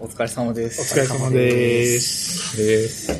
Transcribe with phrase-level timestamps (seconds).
[0.00, 0.96] お疲れ様です。
[0.96, 2.56] お疲れ様です。
[2.56, 3.12] です。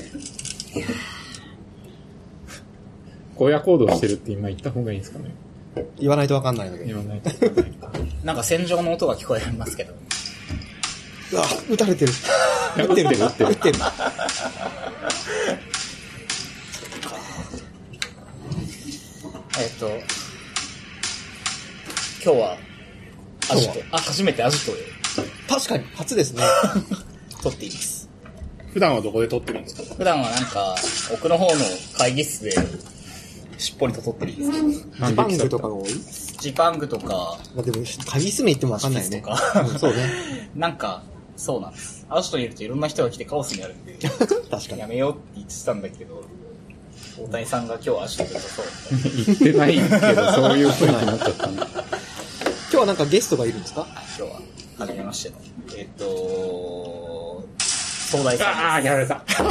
[3.36, 5.34] 荒野行動してるって今言った方がいいんですかね
[5.98, 6.86] 言わないとわかんないので。
[6.86, 7.90] 言わないとないか。
[8.22, 9.92] なんか戦場の音が聞こえますけど。
[11.32, 12.12] うわ、撃たれてる。
[12.76, 13.50] 撃ってる、撃ってる。
[13.50, 13.78] 撃ってる。
[19.60, 19.88] えっと、
[22.24, 22.56] 今日は、
[23.50, 24.97] アジト、あ、初めてアジトで
[25.48, 26.42] 確かに、初ですね。
[27.42, 28.08] 撮っています。
[28.72, 29.94] 普段はどこで撮ってるんですか？
[29.96, 30.74] 普段はなんか、
[31.12, 31.52] 奥の方の
[31.96, 32.52] 会議室で、
[33.58, 35.90] しっぽりと撮ってるんですけど、ジパングとかが多い？
[36.40, 39.20] ジパングとか、まあでも、会議室名言ってもわかんないね。
[39.20, 40.50] とかうんそうね。
[40.54, 41.02] なんか、
[41.36, 42.06] そうなんです。
[42.10, 43.96] アジトにいるといろんな人が来てカオスになるんで、
[44.50, 44.86] 確かにや。
[44.86, 46.24] めようって言ってたんだけど、
[47.20, 48.66] 大谷さんが今日アジトで撮そう。
[49.26, 49.80] 言ってないけ
[50.14, 51.66] ど、そういう雰囲気になっちゃったんだ。
[52.70, 53.86] 今日はなんかゲストがいるんですか？
[54.18, 54.40] 今日は、
[54.78, 55.36] はじめましての。
[55.76, 58.44] えっと、総大さんです。
[58.44, 59.16] ああ、やられた。
[59.26, 59.42] あ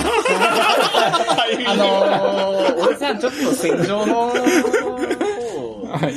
[1.75, 4.31] のー、俺さんちょっと戦場の方、
[5.91, 6.13] はい。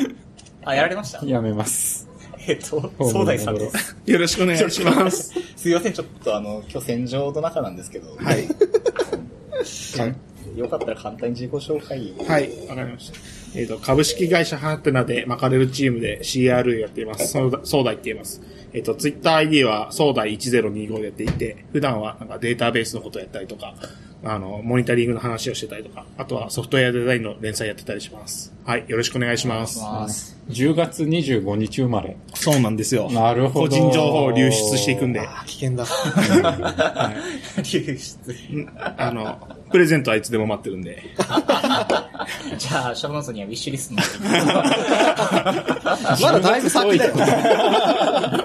[0.65, 1.25] あ、やられました？
[1.27, 2.09] やめます。
[2.47, 3.97] えっと、総大さんです。
[4.07, 5.35] よろしくお願いします。
[5.57, 8.49] すいません、ちょっとあの、今日戦場の中なんですけど、はい。
[10.57, 12.25] よかったら簡単に自己紹介を。
[12.25, 13.19] はい、わかりました。
[13.55, 17.29] えっ、と、株式会社ハテナで巻かれるチームで CRU やっています。
[17.29, 18.41] そうだソーダイって言います。
[18.73, 23.75] えっ、と、ツイッター ID はソーダイ1025でやっていて、普段はなんかデータベースのことをやったりとか、
[24.23, 28.53] あの、モニタリングの話をしてたりとか、あとはソフトウェアデザインの連載やってたりします。
[28.65, 29.81] はい、よろしくお願いします。
[29.81, 30.37] ます。
[30.51, 32.17] 10月25日生まれ。
[32.35, 33.11] そうなんですよ。
[33.11, 35.87] なるほど個人情報を流出していくんで、あー危険だ。
[37.63, 38.69] 流出。
[38.99, 39.39] あの、
[39.71, 41.03] プレゼントはいつでも待ってるんで。
[42.59, 44.01] じゃあ、シャブノートにはウィッシュリストに
[46.23, 47.15] まだだいぶ先だよ。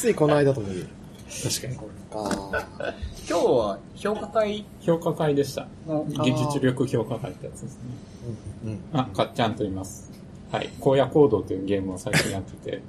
[0.00, 0.86] ついこの間とも言う。
[1.44, 1.76] 確かに。
[1.76, 1.84] か
[3.28, 4.64] 今日は評価会？
[4.80, 5.66] 評価会でした。
[5.86, 7.80] の、技術力評価会ってやつですね。
[8.64, 8.80] うん。
[8.94, 10.10] あ、かっちゃんと言います。
[10.50, 10.70] はい。
[10.80, 12.82] 荒野行動というゲームを最近やってて、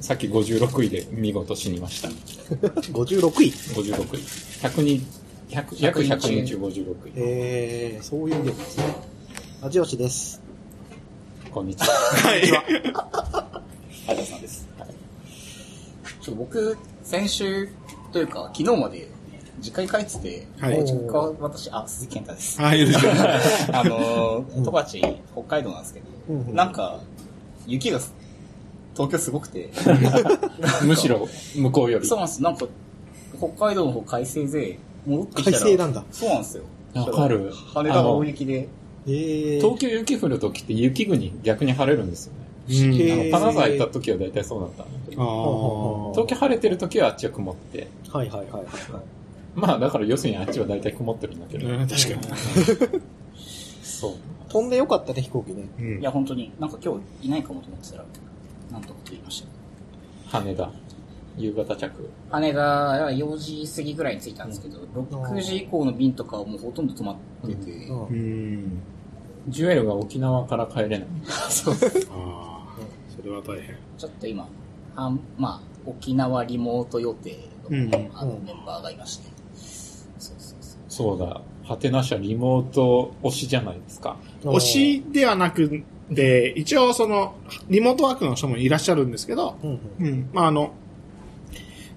[0.00, 2.08] さっき56位で見事死にました。
[2.90, 4.18] 56位？56位。
[4.18, 5.06] 100人、
[5.50, 7.12] 100約100人中56位。
[7.14, 8.84] えー、そういうゲームですね。
[9.62, 10.42] 味吉です。
[11.52, 11.86] こんにちは。
[14.08, 14.45] あじさんです。
[16.26, 17.68] ちょ僕、先週
[18.12, 19.06] というか、昨日まで
[19.60, 22.60] 実家に帰ってて、はい実家は私、あ、鈴木健太です。
[22.60, 22.82] はい。
[23.72, 26.98] あのー、十勝、北海道なんですけど、うんうんなんか、
[27.68, 28.00] 雪が
[28.94, 29.70] 東京すごくて、
[30.84, 32.06] むしろ、向こうより。
[32.08, 32.42] そうなんです。
[32.42, 32.66] なんか、
[33.38, 35.58] 北海道の方快晴で、戻ってきたら。
[35.58, 36.64] 快晴なんだそうなんですよ。
[36.94, 38.68] わかる羽田が大雪で。
[39.06, 39.60] えー。
[39.60, 42.45] 東京雪降るときって雪国逆に晴れるんですよね。
[42.68, 48.66] うんへーあの、金沢行った時は大体そうだったんだけあど、ー東京晴れてる時はあっちは曇って、はいはいはいはいはい。
[49.54, 52.36] まあだから要するにあっちは大体曇ってるんだけど、うん、確か
[52.94, 53.00] に。
[53.82, 54.12] そう。
[54.48, 55.68] 飛んでよかったね、飛行機ね。
[55.78, 58.04] うんいや、本当に、なんか今日いないかもと思ってたら、
[58.72, 59.42] なんとかと言いまし
[60.30, 60.38] た。
[60.38, 60.70] 羽田、
[61.36, 61.90] 夕方着。
[62.30, 64.78] 羽田は4時過ぎぐらいに着いたんですけど、
[65.10, 67.16] 6時以降の便とかはもうほとんど止まっ
[67.48, 68.80] てて、うんうん。
[69.48, 71.06] ジュエルが沖縄から帰れない。
[71.48, 71.74] そ う
[72.12, 72.55] あ
[73.26, 73.76] れは大変。
[73.98, 74.48] ちょっと今、
[74.94, 77.36] あんまあ、沖縄リモート予定
[77.68, 79.30] の,、うんあのメンバーがいまして、
[80.88, 84.16] そうだ、ハテナ社リモート推しじゃないですか。
[84.42, 85.82] 推しではなく
[86.14, 87.34] て、一応その、
[87.68, 90.06] リモートワークの人もいらっしゃるんですけど、うんうん。
[90.06, 90.30] うん。
[90.32, 90.72] まあ、あの、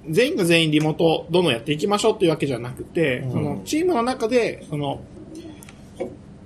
[0.09, 5.01] 全員が全員リモートをどんどんやっていきましょうっていうわけじゃなくて、うんその、チームの中で、その、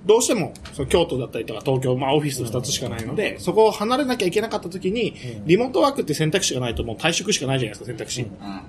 [0.06, 8.26] どうしても、その京都だったりとか東京、まあオフィス2つしかないので、そこを離れなきゃいけなかった時に、うんリモートワークって選択肢がないともう退職しかないじゃないですか、選択肢。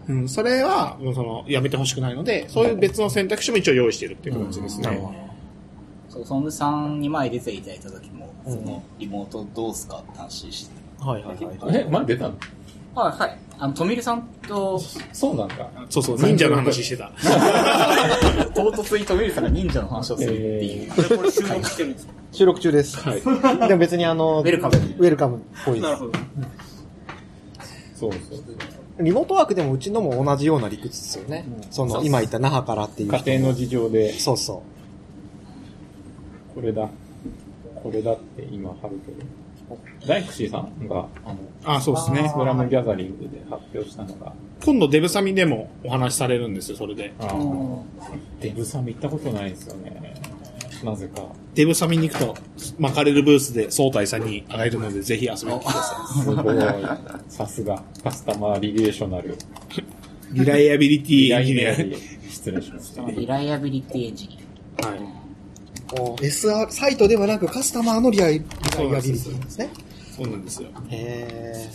[0.07, 0.21] うん。
[0.21, 4.99] うん、それは、もうその、やめてほしくないので、そういう別の選択肢も一応用意しているっていう形ですね。
[6.09, 10.75] そう、ソングさんに前出ていただいた時も、うんその、リモートどうすかって話して。
[10.99, 11.85] はいはいはいはい。
[11.85, 12.35] え、前出たの？
[12.95, 13.37] はい、はい。
[13.57, 14.79] あの、とみるさんと、
[15.13, 15.69] そうなんだ。
[15.89, 17.11] そうそう、忍者の話してた。
[18.53, 21.17] 唐突にとみるさんが忍者の話をするっていう。
[21.17, 22.97] これ収録してるんですか収録中です。
[22.97, 23.21] はい。
[23.67, 24.75] でも別にあの、ウェルカム。
[24.75, 25.99] ウェルカムっぽいです。
[25.99, 26.11] ど。
[27.95, 29.03] そうそう。
[29.03, 31.45] リモートワークでもうちのも同じような理屈ですよね。
[31.71, 33.11] その、今言った那覇からっていう。
[33.11, 34.63] 家庭の事情で、そうそ
[36.53, 36.89] これだ。
[37.75, 39.44] これだって今貼るけど。
[40.07, 42.33] ダイクシーさんが、あの、あ、そうですねス。
[42.33, 44.33] クラムギャザリングで発表したのが、
[44.63, 47.13] 今度デブサミでもお話しされるんですよ、それで。
[48.41, 50.21] デブさん行ったことないんですよね。
[50.83, 51.23] なぜか。
[51.55, 52.35] デブサミに行くと、
[52.77, 56.55] 巻かれるブースで総体さんに会えるので、ぜひ遊びに来てくださすごい。
[57.29, 57.83] さすが。
[58.03, 59.37] カスタマーリレーショナル。
[60.31, 61.69] リライアビリティエンジニア。
[61.71, 61.95] はい。
[62.29, 63.09] 失礼しました。
[63.09, 64.39] リライアビリティエンジニ
[64.83, 65.24] お
[65.87, 68.45] SR、サイトではなくカスタマーのリアリリ
[68.95, 69.69] アビリティなんですね。
[70.15, 70.69] そうなんですよ。
[70.89, 71.69] へ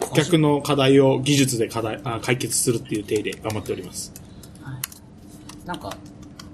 [0.00, 4.12] 顧客の課題を技術で課題あ解決するっていう体で頑張っております。
[4.62, 5.66] ア。
[5.66, 5.96] なんか、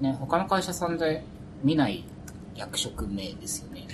[0.00, 1.24] ね、他の会社さんで
[1.62, 2.04] 見ない
[2.54, 3.86] 役職名ですよね。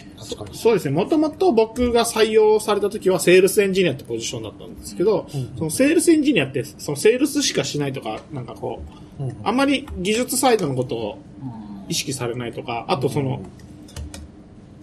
[0.52, 0.90] そうですね。
[0.90, 8.82] もともと僕が採用された時はセールスエンジニアってポジションだったんですけど、そのセールスエンジニアって、そのセールスしかしないとか、なんかこ
[9.20, 11.18] う、うんあんまり技術サイドのことを
[11.60, 13.42] うん意識されないとか、あとその、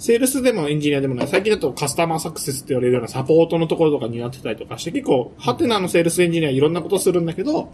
[0.04, 7.72] セールスでもエンジニアでもない、最近だとカスタマーサクセスって言われるようなサポートのところとかになってたりとかして、結構、はてなのセールスエンジニアいろんなことするんだけど、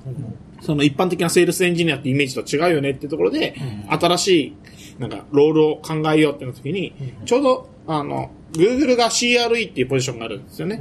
[0.62, 3.56] その一般的なセールスエンジニアってイメージと違うよねっていうところで、
[3.88, 4.56] 新しい、
[5.00, 6.94] なんか、ロールを考えようってなった時に、
[7.26, 10.80] ちょうど、あの、Google が CRE っていうポジションがあるんですよね。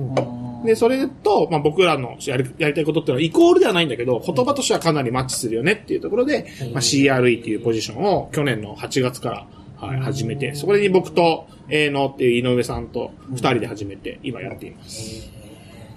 [0.64, 15.30] で、それと、まあ、僕らのやりやりたいことっていうのはイコールではないんだけど、言葉としてはかなりマッチするよねっていうところで、まあ、CRE っていうポジションを去年の8月から、はい、始めて、そこに僕と、えーのっていう井上さんと二人で始めて、今やっています。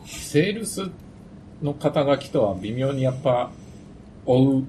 [0.06, 0.90] セールス
[1.62, 3.52] の肩書きとは微妙にやっぱ、
[4.26, 4.64] 追う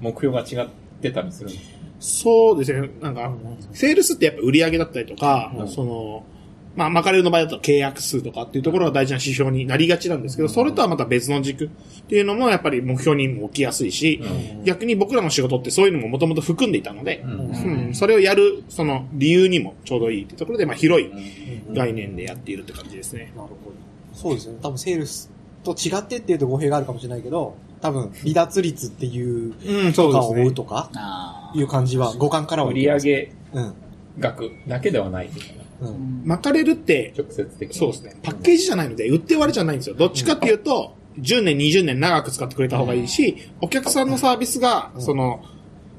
[0.00, 0.68] 目標が違っ
[1.02, 1.74] てたりするんですか？
[2.00, 2.90] そうですね。
[3.00, 3.32] なんか、
[3.72, 6.24] セールスってやっぱ売り上げだったりとか、その、
[6.76, 11.68] まあ、マカレルの場合だと契約数とかっていうところが大事な指標になりがちなんですけど、それとはまた別の軸っ
[12.08, 14.20] ていうのもやっぱり目標にも置きやすいし、
[14.64, 21.10] 逆に僕らの仕事ってそういうのももともと含んでいたので、うんそれをやる、その理由にもちょうどいいっていうところで、まあ、広い
[21.72, 23.32] 概念でやっているって感じですね。
[23.36, 23.56] なるほど。
[24.12, 24.58] そうですね。
[24.60, 25.30] 多分セールス
[25.62, 30.46] と違ってっていうと語弊があるかもしれないけど、多分離脱率っていううん、そうかをですね。
[30.46, 33.74] 追うとかあいう感じは五感からは売上うん。
[34.18, 35.63] 額だけではないいな。
[35.90, 36.22] うん。
[36.24, 37.74] マカレルって、直接的に。
[37.74, 38.16] そうですね。
[38.22, 39.96] パッケージじゃないので、売って終わりじゃないんですよ。
[39.96, 45.44] どっちかっていうと、10年、20年長く使ってくれた方がいいし、お客さんのサービスが、その、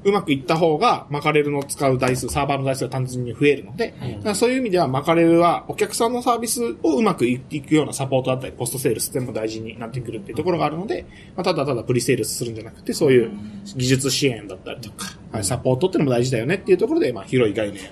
[0.06, 3.92] うまくいった方が、マカレルの使う台数、サーバーの台数が単純に増えるので、
[4.34, 13.32] そういう意味では、マカレルは、お客さんのサービスをうまくいくようなサポートだったり、ポストセールスでも大事になってくるっていうところがあるので、まあ、ただただプリセールスするんじゃなくて、そういう
[13.74, 17.86] 技術支援だったりとか、はい、サポートっていうのも大事だよねっていうところで、まあ、広い概念を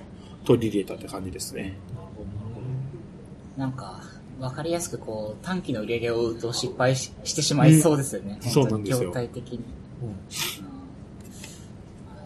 [0.44, 1.76] 取り入れたって感じですね。
[3.56, 4.02] ーなんか、
[4.40, 8.38] わかりやすくこう、短期の売り上げを追うと失敗ししてしまいそうですよね。
[8.42, 9.60] うんそうなんですよ業態的に。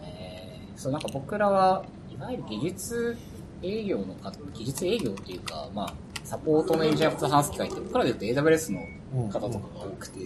[0.03, 3.17] えーそう、なんか僕らは、いわゆる技術
[3.61, 5.93] 営業のか、技術営業っていうか、まあ、
[6.23, 10.19] サポートのエンジニアと話す機会って、僕らで言うと AWS の方とかが多くて、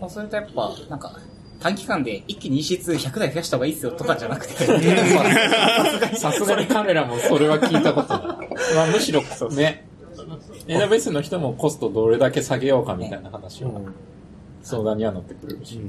[0.00, 1.18] まあ、それとやっぱ、なんか、
[1.60, 4.54] 短期間で一気に EC2 100台増やした方がいいっすよとかじゃなくて、
[6.16, 8.48] さすがに彼らもそれは聞いたことない。
[8.76, 9.85] まあむしろね、
[10.66, 13.80] AWS の人もコストどれだけ下げようかみたいな話を
[14.62, 15.80] 相談には乗ってくれるし。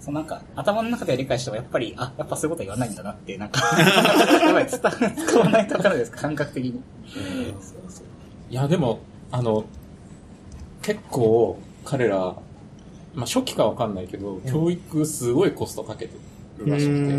[0.00, 3.62] そうなんか、頭の中では理解しても、やっぱり、あ、やっぱそういうことは言わないんだなって、なんか、
[4.46, 6.82] やばい、伝わ使わないとわからですか、感覚的に。
[7.08, 7.22] そう
[7.88, 8.04] そう
[8.50, 8.98] いや、でも、
[9.30, 9.64] あの、
[10.82, 12.36] 結構彼ら、
[13.14, 16.14] まあ初期かわかんないけど、教育すごいコストかけて
[16.58, 17.14] るらしくて。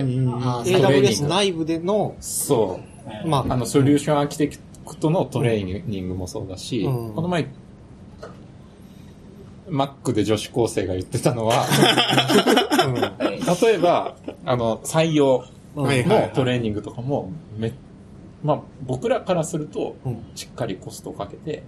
[0.77, 2.79] AWS グ内部での、そ
[3.25, 3.27] う。
[3.27, 4.57] まあ、あの、ソリューションアーキテク
[4.93, 7.13] トのトレーニングもそうだし、うん。
[7.15, 7.47] この前、
[9.67, 11.65] Mac で女子高生が言ってたのは、
[13.63, 15.45] 例えば、あの、採用
[15.75, 15.86] の
[16.36, 17.74] トレーニングとかも、め、
[18.43, 21.63] まあ、僕らからするとうん、しっかりコストをかけて、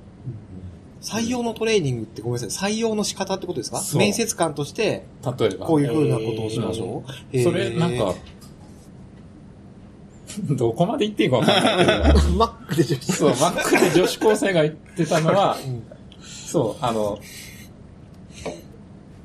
[1.01, 3.81] 採用のトレーニングってごめんなさい、採用の仕方ってことですか？
[3.97, 5.05] 面接官として、
[5.39, 5.65] 例えば。
[5.65, 7.03] こういう風なことをしましょ
[7.33, 7.39] う。
[7.41, 8.13] それ、なんか、
[10.55, 15.57] どこまで言っていいかわかんないけど、えー、Mac で女子そう、Mac で女子高生が言ってたのは、
[16.21, 17.19] そう、あの、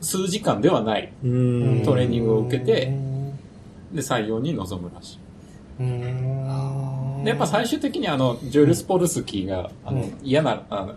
[0.00, 1.82] 数時間ではないうん。
[1.84, 2.92] トレーニングを受けて、
[3.92, 5.18] で、採用に臨むらしい。
[7.24, 10.94] で、やっぱ最終的にあの、ジョエル・スポルスキーが、あの、嫌な、あの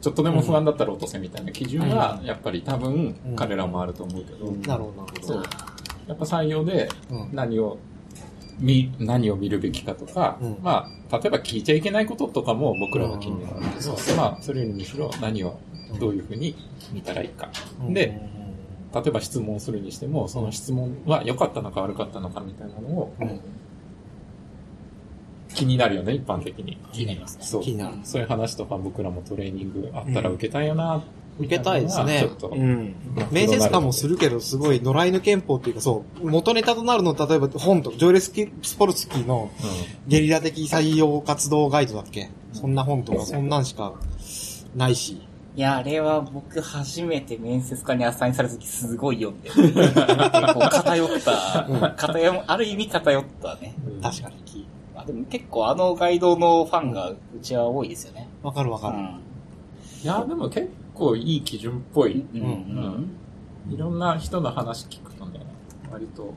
[0.00, 5.26] ちょっとでも不安だったら落とせみたいな基準は、やっぱり多分、彼らもあると思うけど、なるほど、なるほど。
[5.26, 5.42] そう。
[6.06, 7.28] やっぱ採用でうん。
[7.32, 7.78] 何を、
[8.58, 15.58] 見、何を見るべきかとか、うんまあ、例えば聞いちゃいけないこととかも僕らは気になるんですけど、まあ、それよりむしろ何を、
[16.00, 16.56] どういうふうに
[16.92, 17.48] 見たらいいか。
[17.88, 18.20] で、
[18.94, 23.14] 例えば質問するにしても、その質問は良かったのか悪かったのかみたいなのを、
[25.54, 26.78] 気になるよね、一般的に。
[26.92, 27.44] 気になりますね。
[27.44, 27.62] そう。
[27.62, 31.02] 気になるそういう話とか僕らもトレーニングあったら受けたいよな、
[31.38, 32.94] 受けたいですねうん。
[33.32, 39.50] 面接官もするけど、すごい野良犬憲法っていうか、そう、元ネタとなるの、例えば本と、ジョエルスキスポルスキーの
[40.06, 42.30] ゲリラ的採用活動ガイドだっけ？
[42.52, 43.94] そんな本とか、そんなんしか
[44.76, 45.20] ないし、
[45.56, 49.72] いや、あれは僕初めて面接官にアサインされた時すごい読んで、 結
[50.54, 53.74] 構偏った、偏、ある意味偏ったね。
[54.02, 54.66] 確かに。
[54.94, 58.28] まあでも結構あのガイドのファンがうちは多いですよね。
[58.44, 58.98] わかるわかる。
[58.98, 59.04] うん。
[59.04, 62.24] いや、でも結構いい基準っぽい。
[62.34, 62.40] うん。
[62.40, 62.44] う
[63.70, 63.74] ん。
[63.74, 65.40] いろんな人の話聞くとね、
[65.90, 66.34] 割と。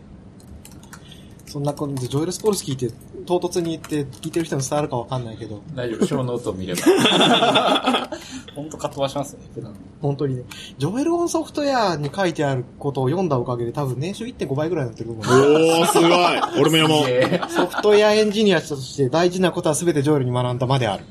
[1.45, 2.93] そんな感じで、ジョエル・スポルスキーって
[3.25, 6.81] 唐突に言って聞いてる人に伝わるかわかんないけど、大丈夫、ショーノートを見れば。
[8.53, 9.73] ほんとかっ飛ばしますよね、普段。
[10.01, 10.43] 本当にね、
[10.77, 15.81] ジョエル・オンソフトウェアに書いてあることを読んだおかげで多分年収1.5倍ぐらいになってると思う。
[15.81, 16.11] おー、すごい。
[16.59, 17.07] 俺も読もう。
[17.07, 21.05] で ソフトウェアエンジニアとして大事なことは全てジョエルに学んだまである。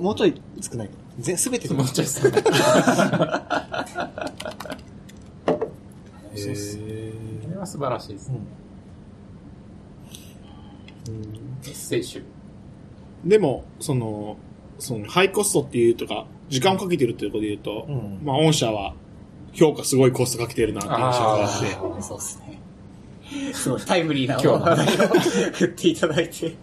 [0.00, 1.03] もうちょい少ないけど。
[1.18, 2.06] ぜ全てもうちょい。
[6.36, 6.82] そうっすこ
[7.50, 8.30] れは素晴らしいです。
[8.30, 8.38] メ
[11.62, 12.22] ッセージ。
[13.24, 14.36] でも、その、
[14.78, 18.94] その、ハイコストっていうとか、時間をかけてるっていうことで言うと、うんまあ、御社は、
[19.52, 22.60] 評価すごいコストかけてるなっていう印象があって、そうですね。
[23.52, 25.08] すごいタイムリーな今日の話題を
[25.52, 26.54] 振っていただいて。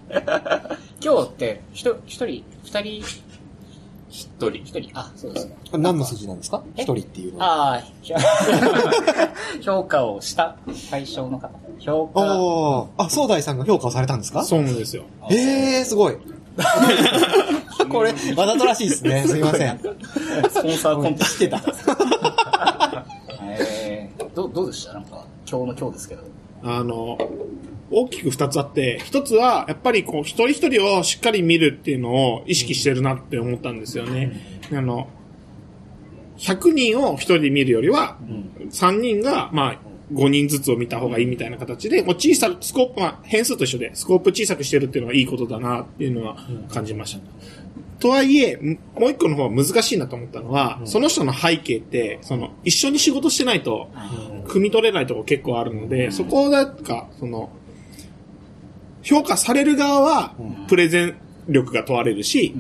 [1.03, 3.03] 今日って、ひと一人、二人、
[4.12, 4.50] 一人。
[4.63, 5.56] 一人、あ、そうですね。
[5.72, 6.62] これ何の数字なんですか？
[6.75, 6.82] え？
[6.84, 7.74] 一人っていうのは。
[7.74, 7.82] ああ、
[9.62, 10.56] 評価をした
[10.89, 11.50] 対象の方。
[11.80, 12.20] 評価。
[12.20, 13.03] おー。
[13.03, 14.44] あ、総大さんが評価をされたんですか？
[14.44, 15.03] そうなんですよ。
[15.30, 16.18] えー、すごい。
[17.89, 19.24] これ、わざとらしいですね。
[19.27, 19.80] すいません。
[19.80, 21.36] スポンサーコンテスト。
[21.36, 21.62] してた。
[23.44, 24.94] えー、どう、どうでした？
[24.94, 26.24] なんか、今日の今日ですけど。
[26.63, 27.18] あの、
[27.89, 34.62] 大きく二つあって、一つは、やっぱりこう、一人一人をしっかり見るっていうのを意識してるなって思ったんですよね。
[34.72, 35.08] あの、
[36.38, 38.18] 100人を一人で見るよりは、
[38.70, 39.80] 3人が、まあ、
[40.13, 46.38] 5人ずつを見た方がいいみたいな形で、もう小さく、スコープ、まあ、変数と一緒で、スコープ小さくしてるっていうのがいいことだなっていうのは
[46.70, 47.22] 感じました。
[48.01, 53.89] とはいえ、んもう一個の方は難しいなと思ったのは、その人の背景って、その、一緒に仕事してないと、
[54.48, 57.51] 汲み取れないところ結構あるので、そこなんか、その、
[59.03, 60.34] 評価される側は、
[60.67, 61.15] プレゼン
[61.48, 62.55] 力が問われるし、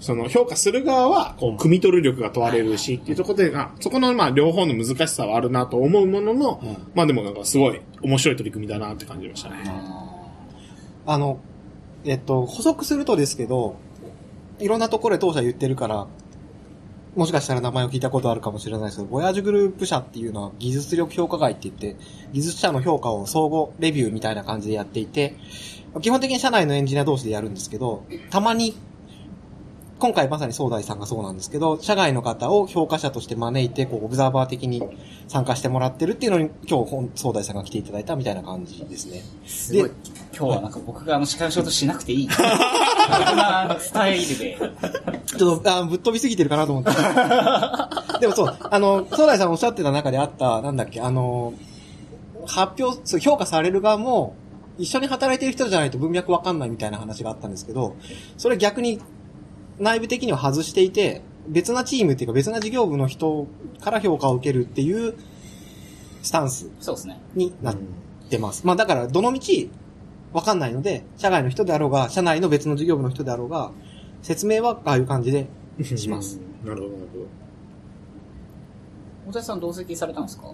[0.00, 9.56] その評価する側は、こう、汲み取る力が問われるし、っていうところで、あそこの、まあ、両方の難しさはあるなと思うものの、まあでもなんかすごい面白い取り組みだなって感じましたね。
[11.04, 11.38] あの、
[12.06, 13.76] えっと、補足するとですけど、
[14.58, 16.06] いろんなところで当社言ってるから、
[17.14, 21.96] もしかしたら名前を聞いたことあるかもしれないですけど、ボヤージュグループ社っていうのは技術力評価会って言って、
[22.32, 25.34] 技術者の評価を相互レビューみたいな感じでやっていて、
[26.02, 28.76] 基本的に社内のエンジニア同士でやるんですけど、たまに、
[29.98, 34.82] 今回まさに総大さんがそうなんですけど、社外の方を評価者として招いて、こう、オブザーバー的に
[35.26, 39.22] 参加してもらってるっていうのに、今日、本総大さんが来ていただいたみたいな感じですね。
[39.46, 39.90] すごい。
[40.36, 42.28] 今日はなんか僕があの司会の仕事しなくていい。
[42.28, 42.44] そん
[43.36, 44.58] なスタイルで。
[45.24, 46.90] ちょっと、あぶっ飛びすぎてるかなと思って。
[48.20, 51.54] でもそう、あの、総大さんおっしゃってた中であった、なんだっけ、あの、
[52.46, 54.34] 発表、そう評価される側も、
[54.78, 57.96] 一緒に働いてる人じゃないと文脈わかんないみたいな話があったんですけど、
[58.36, 59.00] それ逆に
[59.78, 63.46] 内部的には外していて、別なチームっていうか別な事業部の人
[63.80, 65.14] から評価を受けるっていう
[66.22, 67.20] スタンスそうですね。
[67.34, 67.76] になっ
[68.28, 68.66] てます。
[68.66, 69.40] まあだから、どの道、
[70.32, 73.70] わかんないので、社外の人であろうが、社内の別の事業部の人であろうが、
[74.22, 75.46] 説明はああいう感じで
[75.84, 76.40] します。
[76.64, 77.26] なるほど、なるほど。
[79.28, 80.52] 大谷さん同席されたんですか？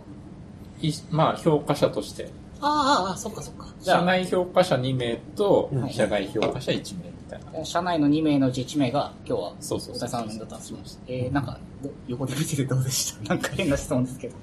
[0.80, 2.30] いまあ、評価者として。
[2.60, 3.66] ああ、ああ、そっかそっか。
[3.80, 7.64] 社内評価者2名とうん、社外評価者1名みたいな。
[7.64, 10.78] 社内の2名のうち1名が今日はそうそうさんだったんですよ。
[11.08, 13.28] えー、なんか、ど横で見ててどうでした？
[13.34, 14.34] なんか変な質問ですけど。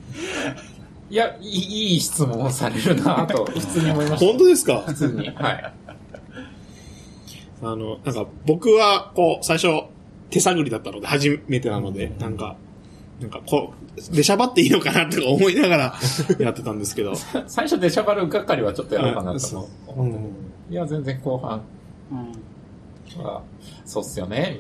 [1.12, 4.25] いや、いいいい質問をされるなと、普通に思いました。
[4.27, 4.81] 本当ですか？
[4.88, 5.29] 普通に。
[5.36, 5.74] はい。
[7.62, 9.67] あの、なんか僕は、こう、最初、
[10.29, 12.55] 手探りだったので、初めてなので、なんか、
[13.19, 15.93] なんかこう、出しゃばっていいのかなとか思いながら
[16.39, 17.13] やってたんですけど、
[17.48, 20.05] 最初デシャバル係はちょっとやろうかなと思う。
[20.05, 20.15] うん。
[20.69, 21.62] いや、全然後半
[22.12, 22.31] うん。
[23.23, 23.43] は、
[23.85, 24.59] そうっすよね、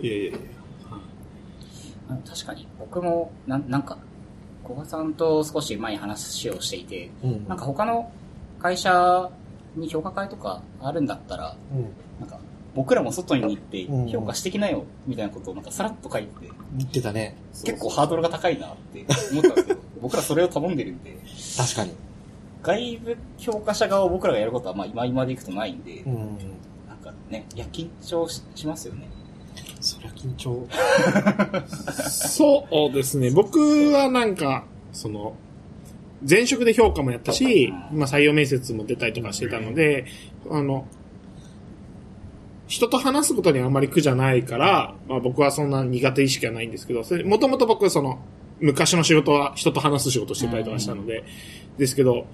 [0.00, 0.38] みいやいやいや
[2.08, 3.98] あの確かに、僕も、なんなんか、
[4.64, 7.48] 小賀さんと少し前に話をしていて、うん。
[7.48, 8.10] なんか他の
[8.60, 9.30] 会社
[9.76, 11.88] に評価会とかあるんだったら、うん。
[12.20, 12.38] なんか、
[12.74, 16.30] 僕らも外に行ってうん評価してきなよ、みたいなことをなんかさらっと書いて、
[16.76, 17.36] 言ってたね。
[17.64, 21.16] 結構ハードルが高いなって思ったんですけど、 僕らそれを頼んでるんで、
[21.56, 21.92] 確かに。
[22.62, 26.38] 外部評価者側を僕らがやることはまあ今今でいくとないんで、うん。
[27.30, 29.08] ね、いや、緊張ししますよね。
[29.80, 30.66] そりゃ緊張。
[32.08, 33.30] そうですね。
[33.30, 33.58] 僕
[33.92, 35.36] はなんか、その、
[36.28, 40.06] 前職で評価もやったし、まあ採用面接も出たりとかしてたので、
[40.50, 40.86] あの、
[42.66, 48.18] 人と話すことにあんまり苦じゃないから、まあ僕はそんな苦手意識はないんですけど、それもともと僕その、
[48.60, 51.24] 昔の仕事は人と話す仕事をしてたりとかしたので、
[51.78, 52.26] ですけど、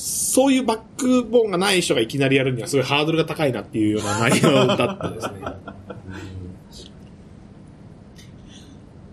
[0.00, 5.40] そういうバックボーンがない人がいきなりやるにはすごいハードルが高いなっていうような内容だったですね。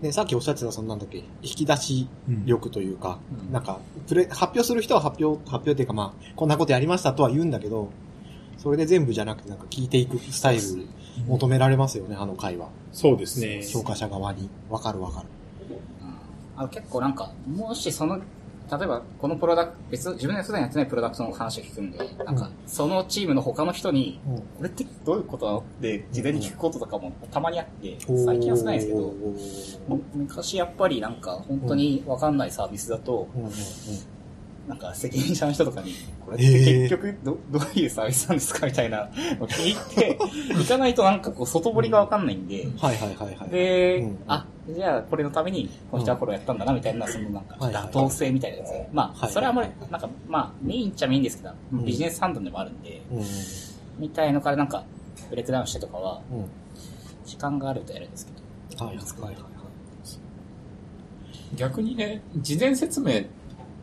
[0.00, 2.08] ね、さっきおっしゃってた、そのなんだっけ、引き出し
[2.46, 7.90] 力というか、うんなんか、プレ、発表する人は発表、発表っていうかまあ、こんなことやりましたとは言うんだけど、
[8.56, 10.62] それで全部じゃなくてなんか聞いていくスタイル
[11.26, 12.68] 求められますよね、あの回は。
[12.92, 13.62] そうですね。
[13.62, 14.48] 評価者側に。
[14.70, 15.26] わかるわかる。
[16.56, 18.20] あの結構なんか、もしその、
[18.70, 24.36] 例えばこのプロダクト、別、自分で普段やってないプロダクトの話を聞くんで、なんか、そのチームの他の人に、うん。
[24.36, 29.14] これってどういうことなのって、事前に聞くこととかもたまにあって、最近は少ないですけど、
[30.14, 33.28] 昔やっぱりなんか、本当にわかんないサービスだと、
[34.68, 35.94] なんか責任者の人とかに、
[36.24, 39.08] これって結局ど、どういうサービスなんですかみたいな
[39.38, 40.18] のを聞いて、
[40.54, 43.48] 行かないとなんかこう、外堀がわかんないんで、はいはいはいはい。
[43.48, 48.68] で、うんあ、じゃあこれのために、この人はこれをやったんだな、みたいな、そのなんか、妥当性みたいなやつ。
[48.92, 53.24] まあ、はいそれはもう、なんか、まあ、メインっちゃメインですけど、うんビジネス判断でもあるんで、うんうん
[53.98, 54.84] みたいのからなんか、
[55.28, 56.44] ブレイクダウンしてとかは、うん。
[57.24, 58.84] 時間があるとやるんですけど。
[58.84, 59.48] はいはいはいはい。
[61.56, 63.22] 逆にね、事前説明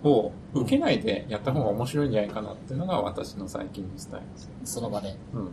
[0.10, 4.50] を受けないでやった方が面白いんじゃないかなっていうのが私の最近のスタイルです。
[4.66, 5.16] その場で。
[5.34, 5.52] うん。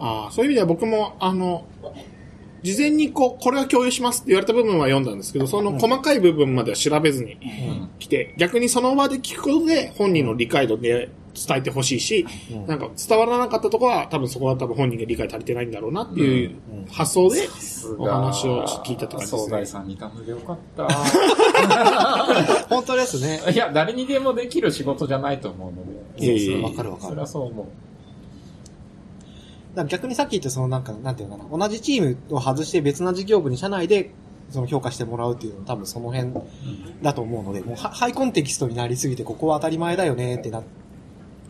[0.00, 1.66] ああ、そういう意味では僕も、あの、
[2.62, 7.90] 事前にこう、これは共有しますって言われた部分は読んだんですけど、その細かい部分までは調べずにうん。
[7.98, 17.48] 来て、逆にその場で聞くことで本人の理解度で伝えてほしいし、うんなんか伝わらなかったところは多分そこは多分本人が理解足りてないんだろうなっていううん発想で
[17.98, 19.66] お話を聞いたって感じですね総大。
[19.66, 20.88] さんに頼んでよかった。
[22.68, 23.40] 本当ですね。
[23.52, 25.84] いや、誰にでもできる仕事じゃないと思うの
[26.16, 26.26] で。
[26.26, 27.20] いえいえわかるわかるそれ。
[27.20, 27.66] はそう思う。
[29.74, 34.12] だから逆にさっき言ったそのなんか、なんていうのかな、同じチームを外して別な事業部に社内で
[34.50, 36.32] その評価してもらうっていうのは多分その辺
[37.02, 40.62] だと思うので、もうハハイコンテキストになりすぎてここは当たり前だよねってなっ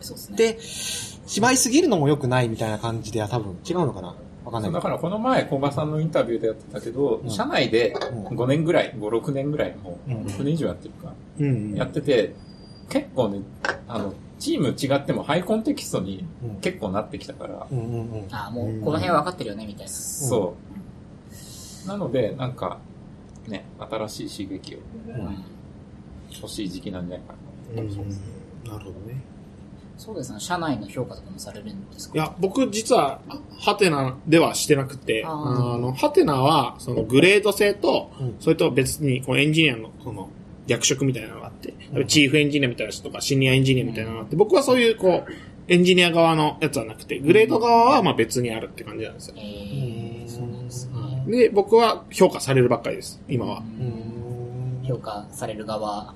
[0.04, 0.36] そうですね。
[0.36, 0.60] て、
[1.28, 4.14] しまいすぎるのも良くないみたいな感じでは多分違うのかな？
[4.44, 4.72] わかんない。
[4.72, 7.94] だからこの前、小賀さんのインタビューでやってたけど、うん社内で
[8.28, 11.74] うん5年ぐらい、5、6年ぐらいの、うん6年以上やってるか、うん。
[11.74, 12.34] やってて、
[12.90, 13.40] 結構ね、
[13.88, 18.26] あの、チーム違ってもハイコンテキストにうん結構なってきたから、うんうんうん。
[18.30, 19.90] あもう、この辺は分かってるよね、みたいな。
[19.92, 20.54] そ
[21.84, 21.88] う。
[21.88, 22.78] なので、なんか、
[23.48, 25.44] ね、新しい刺激をうん
[26.36, 27.34] 欲しい時期なんじゃないか
[27.76, 27.82] な。
[27.82, 27.88] うん
[28.64, 29.22] なるほどね。
[29.96, 30.40] そうですね。
[30.40, 32.14] 社内の評価とかもされるんですか？
[32.14, 33.20] いや、僕実は、
[33.60, 38.36] ハテナではしてなくて、あの、ハテナは、そのグレード制と、うん。
[38.40, 40.28] それと別に、こうエンジニアの、その、
[40.66, 42.06] 役職みたいなのがあって、うん。
[42.06, 45.32] チーフエンジニアみたいな人とか、シニアエンジニアみたいなのがあって、僕はそういう、こう、
[45.68, 49.40] エンジニア側のやつはなくて、グレード側は、まあ別にあるって感じなんですよえ。
[49.40, 51.24] ー、そうなんですね。
[51.26, 53.58] で、僕は評価されるばっかりです、今は。
[53.58, 54.84] うん。
[54.86, 56.14] 評価される側、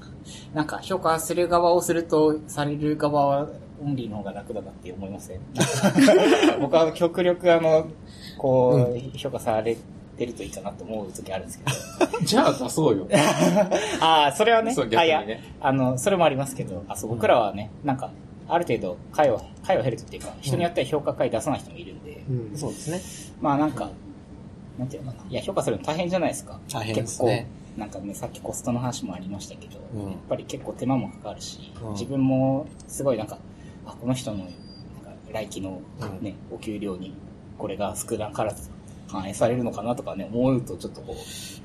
[0.52, 3.48] なんか評価する側をすると、される側は
[3.84, 5.40] オンリーの方が楽だなって思いません？
[6.60, 7.86] 僕は極力あの、
[8.36, 9.76] こう、評価され
[10.16, 12.18] てるといいかなと思う時あるんですけど。
[12.26, 13.06] じゃあ出そうよ。
[14.00, 15.42] ああ、それはね、そう、逆あいやにね。
[15.60, 18.10] あの、それもありますけど、あそう僕らはね、なんか、
[18.48, 23.00] ある程度、回を、回を減るとっていうか、人によっては評価回出さない人もいるんで、うんそうですね。
[23.40, 23.90] まあなんか、
[24.78, 25.30] なんていうのかな。
[25.30, 26.58] いや、評価するの大変じゃないですか。
[26.72, 33.38] 大変ですね結構、なんかね、さっきコストの話もありましたけど、うんやっぱり結構手間もかかるし、うん自分もすごいなんか、
[33.88, 34.50] あ、この人の、なんか、
[35.32, 37.14] 来期のうんね、お給料に、
[37.56, 38.70] これが少なからず
[39.08, 41.16] 反映されるのかなとかね、思うとちょっとこ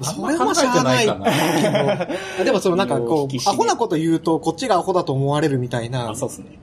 [0.01, 6.57] う、それはしゃあないあんま考えてないけどでもそのなんかこう、アホなこと言うとこっちがアホだと思われるみたいなあ、そうですね。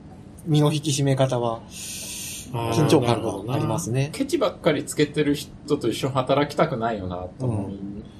[0.45, 4.09] 身の引き締め方は緊張感がありますね。
[4.11, 7.79] ケチばっかりつけてる人と一緒に働きたくないよな、と思い、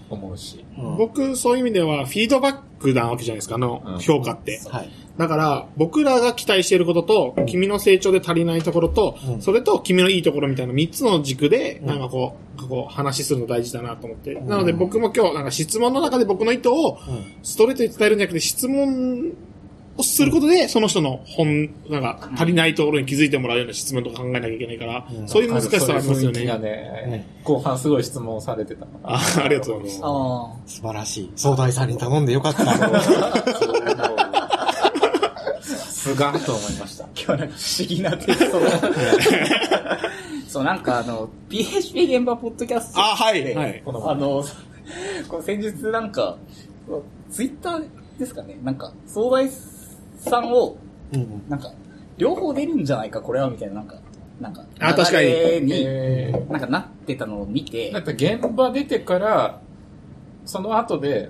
[0.10, 0.66] 思うし。
[0.78, 4.62] うん僕、そういう意味では、フィードバックなわけじゃないですか、あのうん、評価って。
[4.70, 4.90] はい。
[5.22, 14.34] だから、僕らが期待していることと、君の成長で足りないところと、うんそれと君のいいところみたいな3つの軸で、うんなんかこう、こう話するの大事だなと思って。
[14.34, 19.32] んなので僕も今日、なんか質問の中で僕の意図をうんストレートに伝えるんじゃなくて、質問
[19.98, 26.46] をすることで、その人の本、なんか足りないところに気づいてもらうような質問とか考えなきゃいけないから、うんそういう難しさはありますよね。
[26.46, 28.88] ね、後半すごい質問されてた。
[29.04, 31.32] あ ありがとうございますあ素晴らしい。
[31.36, 34.22] 総大さんに頼んでよかった。
[36.02, 37.04] すがと思いました。
[37.04, 38.60] 今日はなんか不思議なテスト。
[40.50, 43.00] そう、なんかあの、PHP 現場ポッドキャスト。
[43.00, 43.44] あはい。
[43.44, 43.82] ではい。
[43.86, 44.44] このあの、
[45.30, 46.38] こう先日なんか、
[47.30, 47.86] ツイッター
[48.18, 49.48] ですかね、なんか、総大
[50.18, 50.76] さんを、
[51.14, 51.72] うんなんか、
[52.18, 53.96] 両方出るんじゃないか、これは、みたいな、なんか、
[54.40, 55.28] なんか、あ確かに。
[55.28, 57.92] に、えなんかなってたのを見て。
[57.92, 59.62] だ、って現場出てから、
[60.46, 61.30] その後で、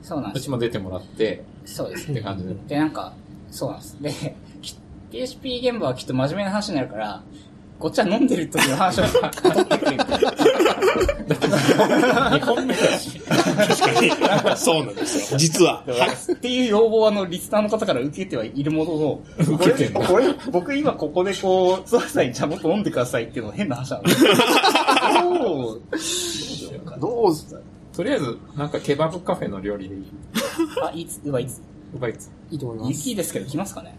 [0.00, 0.46] うちそうなんです。
[0.46, 0.52] よ。
[0.52, 2.10] も出てもらって、そうです。
[2.10, 2.54] って感じで。
[2.66, 3.12] で、なんか、
[3.52, 3.96] そうなんです。
[4.00, 4.74] で、き
[5.10, 7.22] PHP 現場はきっと真面目な話になるから、
[7.78, 9.18] こっちは飲んでる時の話を取
[9.60, 9.98] ってくれる。
[9.98, 13.20] 2本目だし。
[13.20, 13.50] 確か
[14.52, 14.56] に。
[14.56, 15.38] そうなんですよ。
[15.38, 15.84] 実は。
[16.32, 19.20] っていう要望はあの、リスナーの方から受けてはいるものの、
[19.56, 20.00] 受けてんだ。
[20.06, 23.50] これ、僕今ここでこう、そうさんにじゃあもっと飲んでくださいっていうの。
[23.50, 24.30] は変な話なんですど
[25.74, 25.82] う？
[27.00, 27.34] どう？
[27.94, 30.04] とりあえず、なんかケバブカフェの料理でいい。
[30.82, 31.32] あ、いつ、う？
[31.32, 31.60] わ、いつ。
[31.94, 32.30] うばいつ。
[32.50, 32.90] いいと思います。
[33.08, 33.94] 雪ですけど来ますかね？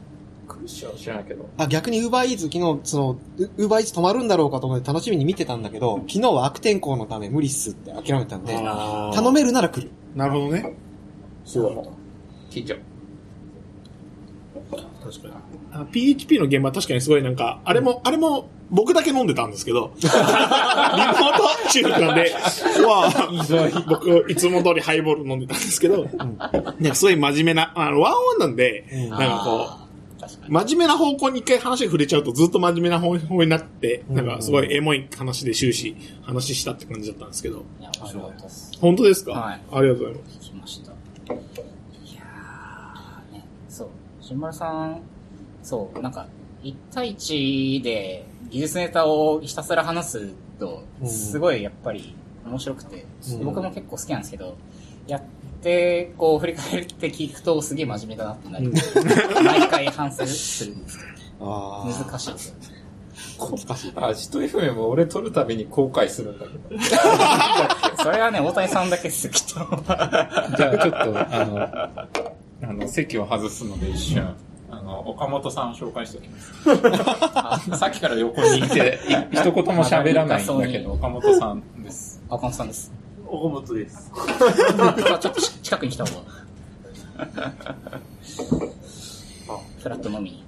[0.47, 1.45] 来るっしょ知らないけど。
[1.57, 3.15] あ、逆に Uber Eats 昨日、その、
[3.57, 9.89] Uber Eats 止まるんだろうかと思って楽しみに見てたんだけど、昨日は悪天候のため無理っすって諦めたんで、あー頼めるなら来る。
[10.15, 10.75] なるほどね。
[12.49, 12.75] 近所。
[15.03, 15.33] 確かに。
[15.71, 20.17] あ PHP の現場確かにすごいなんか、あれも、あれも僕だけ飲んでたんですけど、 リモー
[21.65, 22.33] ト収録なんで、
[22.85, 29.83] まあ、僕いつも通りハイボール飲んでたんですけど、なんかすごい真面目な、あの、ワンワンなんで、うんなんかこう、
[30.51, 37.63] 真面目な方向に一回話が触れちゃうとずっと真面目な方向になって、なんかすごいエモい話で終始話したって感じだったんですけど、に。
[37.81, 38.71] いや、面白かったです。
[38.79, 39.31] 本当ですか？
[39.33, 40.37] はいありがとうございます。
[40.39, 40.91] 聞きました。
[40.91, 40.95] い
[42.15, 43.87] やー、ね、そう。
[44.21, 45.01] 新丸さん、
[45.61, 46.25] そう、なんか、
[46.63, 50.27] 1対1で技術ネタをひたすら話す
[50.59, 54.55] とう、んすごいやっぱり面白くて、うん僕も結構好きなんですけど、
[55.07, 55.21] やっ
[55.63, 58.71] て、こう振り返って聞くとすげえ真面目だなってなる。
[59.43, 61.05] 毎回反省するんですけ
[61.41, 62.83] あど、難しいですよね。
[63.39, 63.93] 難しい。
[63.95, 68.03] あ、ジト FM 俺撮るたびに後悔するんだけど。
[68.03, 69.55] それはね、大谷さんだけですよ、きっと。
[69.55, 74.35] じゃあちょっと、あの、あの、席を外すので一瞬、あ
[74.93, 77.71] の、岡本さんを紹介しておきます。
[77.77, 78.99] さっきから横にいて、
[79.31, 82.21] い一言も喋らないんだけど、岡本さんです。
[82.29, 82.91] あ、岡本さんです。
[83.27, 84.11] 岡本です。
[84.13, 86.23] ちょっとち近くに来た方が。
[89.81, 90.43] フラット飲みに。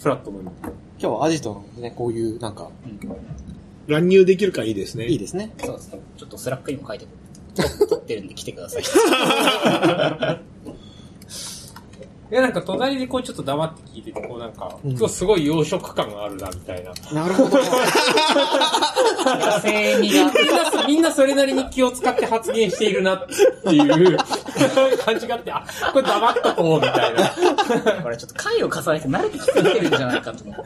[0.00, 0.52] フラットの今
[0.98, 2.70] 日はアジトのね、こういう、なんか、
[3.86, 5.06] 乱入できるからいいですね。
[5.06, 5.52] いいですね。
[5.58, 6.00] そうですね。
[6.16, 7.24] ちょっと Slack にも書いておく。
[7.88, 8.82] 撮ってるんで来てください。
[12.30, 16.92] いや、なんか隣でこうちょっと黙って聞いてて、こうなんか、うん今日すごい養殖感があるな、みたいな。
[17.12, 17.58] なるほど。
[17.58, 17.64] 野
[19.60, 20.00] 生。
[20.00, 20.30] みんな
[20.70, 23.34] そ、みんなそれなりに気を使って発言しているなって
[23.74, 24.18] いう
[25.04, 27.30] 感じがあって、あ、これ黙っとこう、みたいな。
[28.02, 30.64] これちょっと回を重ねて慣れてきてるんじゃないかと思う。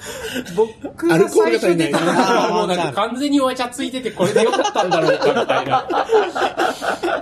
[0.57, 5.87] 僕が最初出た時はもうなんか完全にお茶ついてて、これでよかったんだろうか、みたいな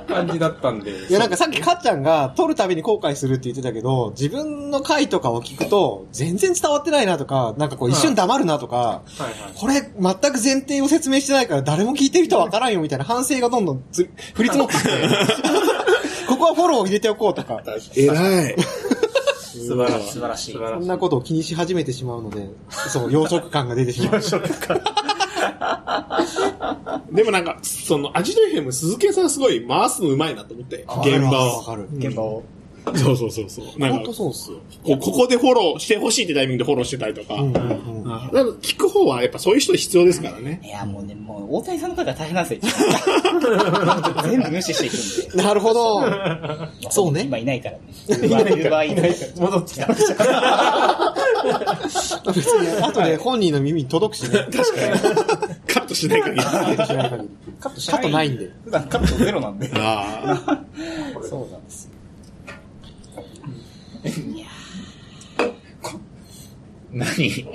[0.07, 1.07] 感じだったんで。
[1.09, 9.32] いや、なんかさっきかっちゃんが撮るたびに後悔するって言ってたけど、自分の回とかを聞くと、全然伝わってないなとか、なんかこう一瞬黙るなとか、はいはい。
[9.54, 14.88] これ全く前提を説明してないから誰も聞いてる人はわからんよみたいな反省がどんどんつ降り積もってきて、
[16.26, 17.62] ここはフォローを入れておこうとか、
[17.94, 18.56] 偉い。
[18.56, 20.10] 素晴らしい。
[20.10, 20.80] 素晴らしい素晴らしい。
[20.80, 22.48] そんなことを気にし始めてしまうので、
[22.88, 24.20] そう、養殖感が出てしまう。
[27.12, 31.58] でもなんか、その、アジト FM 鈴木さんすごい回すのうまいなと思って、現場を。
[31.58, 31.88] わかる。
[31.92, 32.42] 現場を。
[32.94, 33.79] そうそうそうそう。
[33.79, 34.59] なんか本当、そうっすよ。
[34.85, 37.35] こうここでフォローしてほしいってタイミングでフォローしてたりとか。
[37.35, 38.05] うんうんうん。
[38.05, 40.61] から聞く方はやっぱそういう人必要ですからね。
[40.62, 42.72] いや、もうね、もう大谷さんの方が大変なんですよ。
[44.31, 45.42] 全部無視していくんで。
[45.42, 46.03] なるほど。
[46.90, 48.27] そうね今いないからね。
[48.27, 49.87] いないいない戻ってきた。
[52.33, 54.46] 別 に、後で本人の耳に届くしね。
[54.53, 54.92] 確かに。
[55.66, 56.42] カットしない限り。
[56.42, 57.29] しない限り
[57.61, 58.51] カットしカットないんで。
[58.64, 59.70] 普段カットゼロなんで。
[59.75, 60.61] ああ。
[61.29, 61.95] そうなんですよ。
[66.92, 67.46] 何？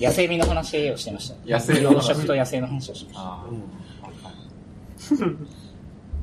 [0.00, 1.40] 野生味の話をしてましたね。
[1.46, 3.22] 野生の話養殖と野生の話をしてました。
[3.22, 3.46] あ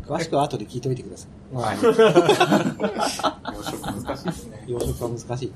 [0.05, 1.55] 詳しくは後で聞いておいてください。
[1.55, 1.77] はい。
[1.77, 1.93] 養
[3.63, 4.63] 殖難しいですね。
[4.67, 5.51] 養殖は難しい。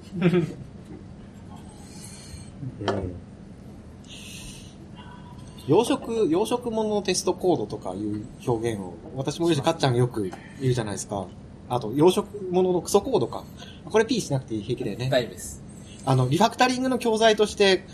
[5.67, 10.31] 養殖、養殖もののテストコードとかいう表現を、私も言うし、かっちゃんがよく
[10.61, 11.27] 言うじゃないですか。
[11.67, 13.43] あと、養殖もののクソコードか。
[13.89, 15.09] これ P しなくて平気だよね。
[15.09, 15.63] 大丈夫です。
[16.05, 17.85] あの、リファクタリングの教材として、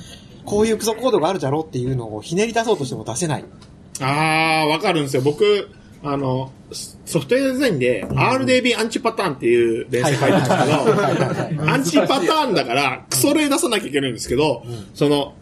[0.45, 3.45] こういうクソコードがあるじゃろっていうのをひねり出そうとしても出せない。
[4.01, 5.21] ああ、わかるんですよ。
[5.21, 5.69] 僕、
[6.03, 6.51] あの、
[7.05, 15.33] ソフトウェアデザインで RDB アンチパターンっていう連載書いてるんですけど、アンチパターンだから、クソ例出さなきゃいけないんですけど、その、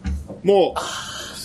[0.44, 0.74] も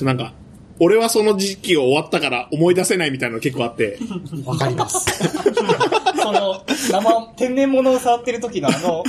[0.02, 0.34] う、なんか、
[0.80, 3.98] 俺はその時期が終わったから思い出せないみたいなの結構あって、
[4.46, 5.08] わかります。
[6.22, 9.04] その、生、天然物を触ってる時のあの、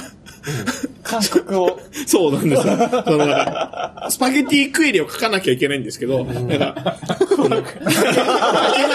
[1.03, 1.81] 感覚を。
[2.07, 2.77] そうなんですよ。
[3.05, 6.99] そのなんか、スパゲティクエリを書かなきゃいけないんですけど、なんか、
[7.37, 7.93] この書けな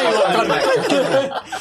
[0.02, 0.64] いわかんない。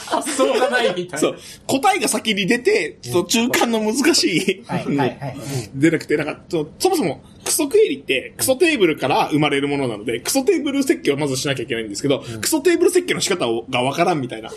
[0.06, 1.36] 発想がないみたいなそう。。
[1.66, 5.36] 答えが先に出て、ちょっと中間の難しい、はいはいはい。
[5.74, 14.50] 出なくて、なんか、そそもそも、クソクエリって、クソテーブルから生まれるものなので、クソテーブル設計をまずしなきゃいけないんですけど、クソテーブル設計の仕方をがわからんみたいな。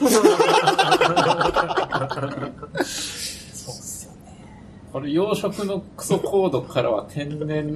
[4.91, 7.73] これ養殖のクソコードからは天然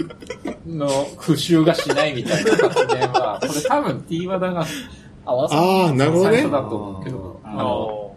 [0.66, 4.66] の復習がしないみたいな発言は、これ多分 T ワダが
[5.26, 5.66] あ、和田さん。
[5.66, 6.52] ああ、なるほどね最初。
[6.52, 8.09] だと思うけど、ああの、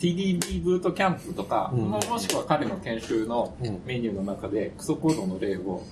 [0.00, 5.82] あの TDD ブートキャンプとか、うんももしくは彼の研修のうんメニューの中でクソコードの例を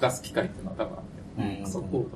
[0.00, 1.04] 出す機会っていうのは多分あっ
[1.46, 1.98] て、うんクソコード。
[1.98, 2.08] うん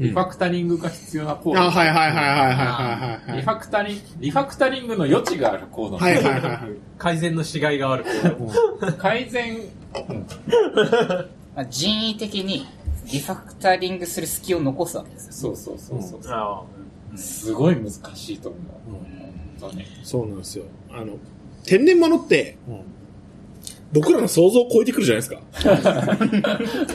[0.00, 1.60] リファクタリングが必要なコード。
[1.60, 5.98] あはいはいはいはいはいはいはいリファクタリング、リファクタリングの余地があるコード。
[5.98, 6.58] はいはいはいはい。
[6.98, 8.04] 改善のしがいがある。
[8.98, 9.58] 改善、
[11.54, 12.66] まあ人為的に
[13.12, 15.32] リファクタリングする隙を残すわけですよ。
[15.32, 16.20] そうそうそうそう。
[16.32, 16.62] あ
[17.14, 19.21] すごい難しいと思う。
[19.62, 19.84] 本当に。
[20.02, 20.64] そうなんですよ。
[20.90, 21.16] あの、
[21.64, 22.80] 天然物って、うん
[23.92, 25.42] 僕らの想像を超えてくるじゃないですか。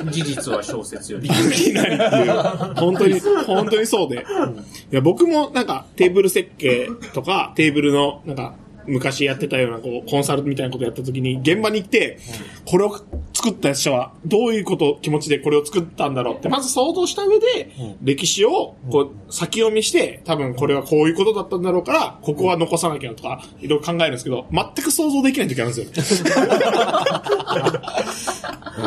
[0.05, 1.27] あ 事実は小説より。
[1.27, 2.31] いきなりっていう。
[2.75, 4.25] 本当に、本当にそうで。
[4.91, 8.55] いや、僕もなんかテーブル設計とか、テーブルの、なんか、
[8.87, 12.17] 昔やってたような、こう、コンサルみたいなことやった時に、現場に行って、
[12.65, 12.99] これを
[13.37, 17.69] 作った人は、どういうこと、気持ちでこれを作ったんだろうって、まず想像した上で、
[18.01, 26.33] 歴史を、こう、先読みして、多分これはこういうことだったんだろうから、ここは残さなきゃとか、いろいろ考えるんですけど、全く想像できない時あるんですよ。
[28.77, 28.83] うん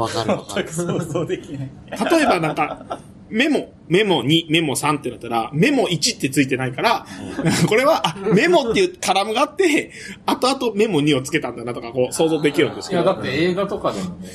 [0.00, 0.68] わかるわかる。
[0.72, 1.70] 想像できない。
[2.10, 7.06] 例えばなんか、メモ、メモ2、メモ3ってなったら、メモ1ってついてないから、
[7.68, 9.92] これは、あメモっていうカラムがあって、
[10.26, 13.14] 後々メモ2をつけたんだなとか、こう、想像できるんですいや、けど。
[13.14, 14.28] だって映画とかでもね、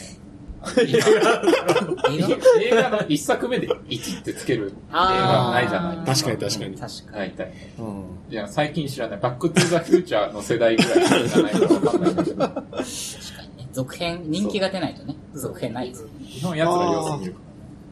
[0.80, 2.90] 映画？
[2.90, 6.30] の一作目で1ってつける映画ないじゃないですか。
[6.32, 6.78] 確かに確かに。
[6.78, 7.54] 確か大体。
[7.80, 9.20] うんいや、最近知らない。
[9.20, 12.22] バックトゥザフューチャーの世代ぐらいじゃないかわかんないけど。
[12.24, 12.38] に。
[12.38, 13.70] 確かにね。
[13.74, 16.14] 続編、人気が出ないとね、続編ないですよね。
[16.26, 17.40] 日本奴ら様子見るか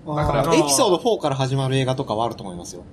[0.07, 2.83] だから、エピソード4から始まる映画とかはあると思いますよ。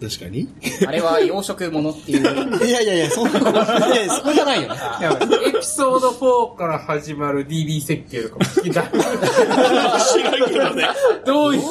[0.00, 0.48] 確かに。
[0.86, 2.20] あれは養殖物っていう。
[2.66, 4.76] いやいやいや、そんなこと、いやいや、それじゃないよね。
[5.46, 8.82] エピソード4から始まる DB 設計とかも好きだ。
[10.12, 10.88] 知らんけどね。
[11.24, 11.62] どういう、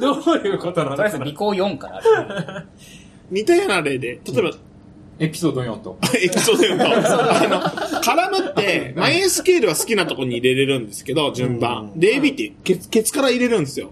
[0.00, 0.96] どういうことなの？
[0.96, 2.66] とりあえず、尾行4からある。
[3.30, 4.54] 似たような例で、例えば、ら。
[5.18, 5.98] エピソード4と。
[6.16, 6.84] エピソード4と、
[7.44, 11.92] あの、カラムって、マイエスケールは好きなとこに入れれるんですけど、順番。
[11.96, 13.90] で、AB ってケツ、ケツから入れるんですよ。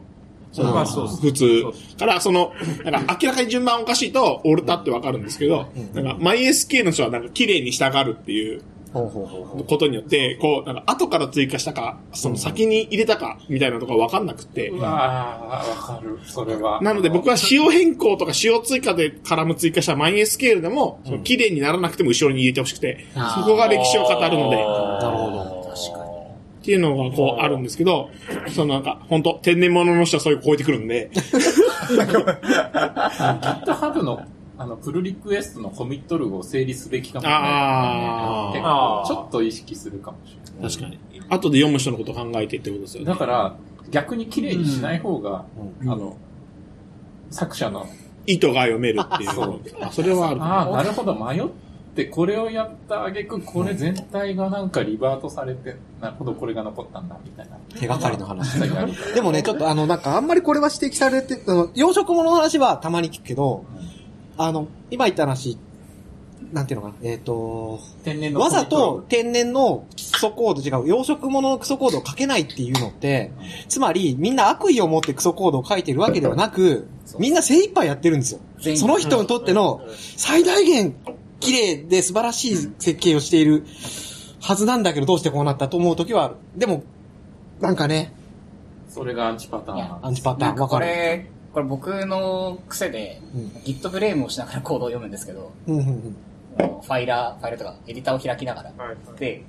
[0.52, 1.64] そのまあそうそう普通。
[1.98, 2.52] から、その、
[2.84, 8.62] なんか明らかに順番おかしいと、オルタってわかるんですけど、なんか、マイエスケールの人はなんか綺麗に従うっていう。
[8.92, 16.18] ことによって、こう、なんか後から追加したか、その先に入れたか、みたいなのがわかんなくてう、わー、わかる。
[16.24, 16.80] それは。
[16.82, 25.74] なので僕は仕様変更とか仕様追加でカラム追加したマイエスケールでも、綺麗にならなくても後ろに入れてほしくて、そこが歴史を語るので、なるほど。
[25.74, 26.12] 確かに。
[26.62, 28.10] っていうのがこうあるんですけど、
[28.54, 31.10] そのなんか、本当天然物の人はそういう超えてくるんで、
[31.90, 34.22] GitHub の、
[34.58, 37.32] あの、プルリクエストのコミットルを整理すべきかもね。
[37.34, 40.70] あ結あー構、ちょっと意識するかもしれない。
[40.70, 40.98] 確かに。
[41.30, 43.06] 後で読む人のことを考えてってことですよね。
[43.06, 43.56] だから、
[43.90, 45.44] 逆に綺麗にしない方が、
[45.82, 46.16] あの、
[47.30, 47.86] 作者の、
[48.26, 49.30] 意図が読めるっていう。
[49.30, 50.42] そうあそれはある。
[50.42, 51.42] ああ、なるほど、迷っ
[51.94, 57.56] て、これをやった挙句、これ全体がなんかリバートされて、なるほど、これが残ったんだ、みたいな。
[57.80, 58.60] 手がかりの話。
[59.14, 63.64] でもね、ちょっとあの、なんかあんまりこれは指摘されて、あの、養殖物の話はたまに聞くけど、
[64.36, 65.58] あの、今言った話、
[66.52, 73.32] なんていうのかな、えっ、と、天然のわざと天然のクソコード違う、養殖物のクソコードを書けないっていうのって、
[73.68, 78.76] つまりみんな悪意を持ってクソコードを書いてるわけではなく、みんな精一杯やってるんですよ。
[78.76, 79.82] その人にとっての
[80.16, 80.94] 最大限
[81.40, 83.64] 綺麗で素晴らしい設計をしている
[84.40, 86.34] はずなんだけどどうしてこうなったと思う時はある。
[86.56, 86.84] でも、
[87.60, 88.14] なんかね、
[88.88, 90.86] それがアンチパターンアンチパターンわかる。
[91.52, 93.40] これ、僕の癖で、うん。
[93.64, 96.16] Git フレームをしながらコードを読むんですけど、うんうんうん。
[96.56, 98.72] ファイラー、ファイルとかエディターを開きながら。
[99.18, 99.42] で、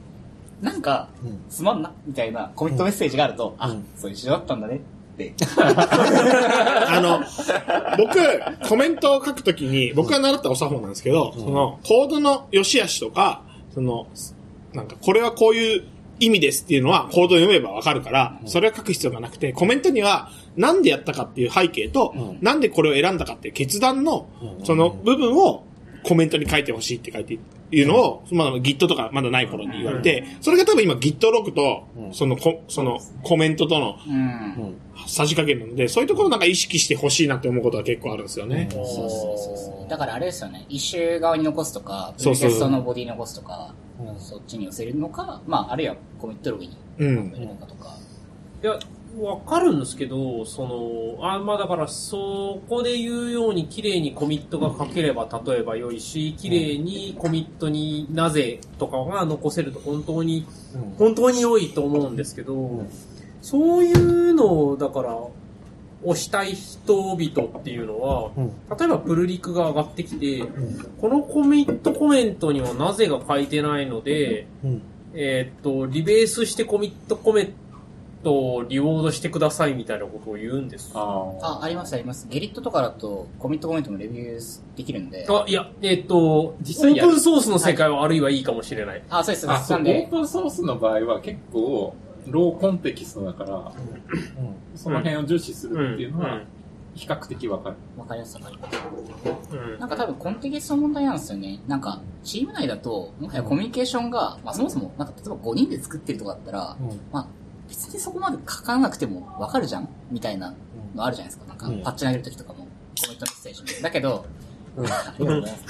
[0.61, 1.39] なんか、うん。
[1.49, 4.81] すまんな、みたいなコミットメッセージがあると、あうん、そういう事情だったんだね。
[5.13, 5.33] って。
[5.57, 7.21] あの、
[7.97, 14.07] 僕、コメントを書くときに、僕が習ったお作法なんですけど、その、コードの良し悪しとか、その、
[14.73, 15.83] なんか、これはこういう
[16.19, 24.27] 意味ですっていうのは、コードを読めばわかるから、それは書く必要がなくて、コメントには、なんでやったかっていう背景と、うんなんでこれを選んだかっていう決断の
[24.59, 25.63] う、んその部分を
[26.03, 27.39] コメントに書いてほしいって書いて、
[27.71, 34.75] いうのを、まだ Git とかまだない頃に言われて、それが多分今 Git ログと、そのコ、そのコメントとのうん。
[35.07, 38.69] 差し掛けなので、そういうところをなんか意識してほしいなって思うことは結構あるんですよね。
[38.71, 39.89] そうそうそうそう。
[39.89, 40.65] だからあれですよね。
[40.69, 43.73] 一周側に残すとか、プそうそうリテストのボディに残すとか、
[44.17, 47.97] そっちに寄せるのか、まあ、あるいはコミットログにうん入れるのかとか。
[48.63, 48.79] いや、
[49.19, 60.45] わかるんですけど、その、あ、まあだから、そこで言うように綺麗にコミットが書ければ例えば良いし、綺麗にコミットになぜとかが残せると本当に、
[60.97, 62.85] 本当に良いと思うんですけど、
[63.41, 65.17] そういうのを、だから、
[66.05, 68.31] 押したい人々っていうのは、
[68.77, 70.43] 例えばプルリクが上がってきて、
[70.99, 74.47] このコミットコメントにはなぜが書いてないので、
[75.13, 77.53] えーっと、リベースしてコミットコメン
[78.23, 80.91] トをリウォードしてくださいみたいなことを言うんです。
[80.95, 80.99] あ、
[81.41, 82.27] ああ、ありますあります。
[82.29, 85.27] ゲリットとかだと、コミットコメントもレビューできるんで。
[85.47, 89.03] いや、えーっと、実際オープンソースの世界はあるいはいいかもしれない。
[89.09, 89.51] あ、そうです。
[89.51, 91.93] あ、そう、オなんでー、プンソースの場合は結構、
[92.27, 93.71] ローコンテキストだから、
[94.75, 96.41] その辺を重視するっていうのは、
[96.95, 97.75] 比較的わかる。
[97.97, 98.77] わかりやすさがあります。
[99.55, 101.59] うんなんか多分コンテキストの問題なんですよね。
[101.67, 106.77] なんか、チーム内だと、もはやコミュニケーションが、まあそもそも、なんか例えば5人で作ってるとかだったら、
[107.11, 107.27] まあ、
[107.73, 110.53] 別にそこまで書かなくてもわかるじゃんみたいな
[110.93, 111.47] のあるじゃないですか。
[111.47, 112.65] なんか、パッチ投げるときとかも、コ
[113.07, 113.81] メントメッセージで。
[113.81, 114.25] だけど、
[114.77, 115.63] ありがとうございます。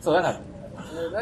[0.00, 0.40] そう、だから、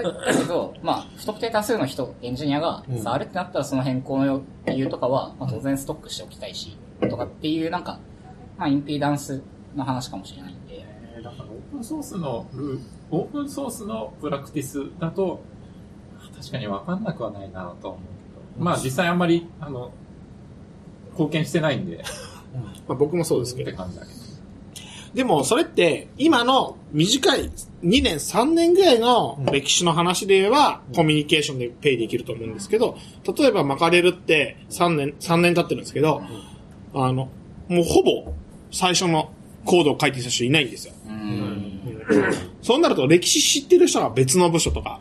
[0.02, 6.78] だだけど、まあ、不特定多数の人、エンジニアが触るってなったらその変更の理由とかは、まあ当然ストックしておきたいし、
[7.10, 8.00] とかっていう、なんか、
[8.56, 9.42] まあ、インピーダンス
[9.76, 10.86] の話かもしれないんで、
[11.16, 15.40] えーだからオープンソースのルー、オープンソースのプラクティスだと、
[16.34, 18.17] 確かにわかんなくはないなとは思う。
[18.58, 19.92] まあ実際あんまり、あの、
[21.12, 22.02] 貢献してないんで、
[22.86, 23.70] まあ、僕もそうですけど。
[23.70, 24.18] って感じだけど。
[25.14, 27.50] でも、それって、今の短い
[27.82, 32.96] 2年、3年ぐらいの歴史の話で言えば、コミュニケーションでペイできると思うんですけど、
[33.36, 36.22] 例えばマカレルって3年、3年経ってるんですけど、
[36.94, 37.28] あの、
[37.68, 38.32] もうほぼ
[38.70, 39.30] 最初の
[39.64, 40.94] コードを書いてきた人いないんですよ。
[41.06, 41.80] うん。
[42.62, 45.00] そうなると歴史知ってる人が別の部署とか、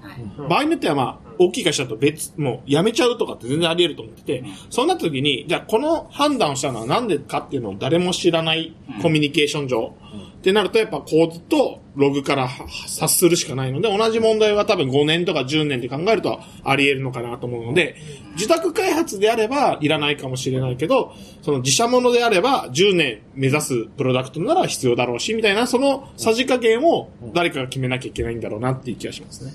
[0.50, 9.94] 場合によってはまあ、大きい会社だと別、もう辞めちゃうとかって全然あり得ると思ってて、そうなった時に、じゃあこの判断をしたのはなんでかっていうのを誰も知らないコミュニケーション上、
[10.38, 17.96] ってなるとやっぱコードとログからは察するしかないので、同じ問題は多分5年とか10年で考えるとあり得るのかなと思うので、
[18.36, 29.52] 自宅開発であればいらないかもしれないけど、その自社ものであれば10年目指すプロダクトなら必要だろうし、みたいなそのさじ加減を誰かが決めなきゃいけないんだろうなっていう気がしますね。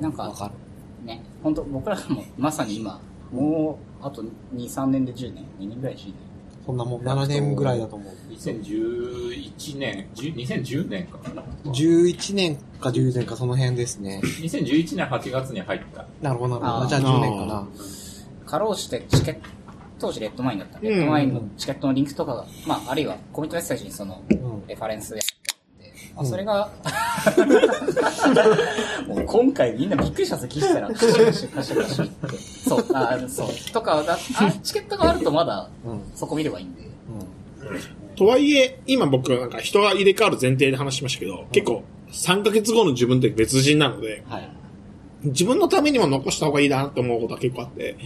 [0.00, 1.06] なんか、わかる。
[1.06, 3.00] ね、本当僕らもまさに今、
[3.32, 6.14] もう、あと2、3年で10年 ?2 年ぐらいで10年
[6.68, 8.14] そんなもん、7年ぐらいだと思う。
[8.30, 11.18] 2011年、10 2010年か。
[11.64, 14.20] 11年か10年かその辺ですね。
[14.22, 16.06] 2011年8月に入った。
[16.20, 16.86] なるほど、なるほど。
[16.86, 17.68] じゃあ10年かな。
[18.44, 19.48] かろうじてチケット、
[19.98, 20.78] 当時レッドマインだった。
[20.80, 25.20] レッドマインのチケットのリンクとかが、まあ、あるいはコミットメッセージにその、んレファレンスで
[26.18, 26.70] あ、それが、
[29.06, 30.88] もう今回みんなびっくりしたんですよ、聞いたら。
[30.88, 32.36] カシャカシャカシャカシャって。
[32.36, 33.72] そう、あそう。
[33.72, 35.70] とかだ、あチケットがあるとまだ、
[36.14, 36.82] そこ見ればいいんで。
[38.16, 44.48] とはいえ、今僕なんか人が入れ替わる前提で話しましたけど、結構3ヶ月後の自分って別人なので、はい。
[45.22, 47.96] 自分のためにも残した方がいいなって思うことは結構あって、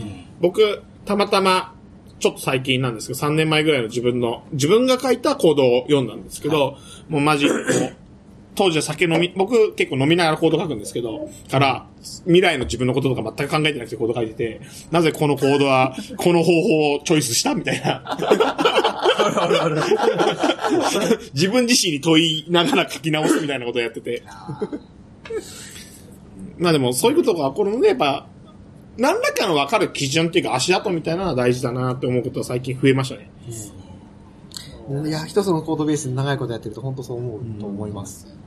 [0.40, 1.74] 僕、たまたま、
[2.20, 6.76] ちょっと最近なんですけど、3年前ぐらいの自分の、自分が書いたコードを読んだんですけど、
[7.08, 7.46] もうマジ、
[8.54, 11.86] 当時は酒飲み、僕結構飲みながらコード書くんですけど、から、
[12.24, 14.60] 未来の自分のこととか全く考えてなくてコード書いてて、
[14.90, 18.18] なぜこのコードは、この方法をチョイスしたみたいな。
[21.32, 24.22] 自分自身に問いながら書き直すみたいなことをやってて。
[26.58, 28.26] まあでも、そういうことが起こるので、やっぱ、
[28.98, 33.30] 何らかの分かる基準っていうか足跡みたいなのは大事だなって思うことは最近増えましたね。
[35.08, 38.26] いや、一つのコードベースで長いことやってると本当そう思うと思います。
[38.26, 38.41] わかる。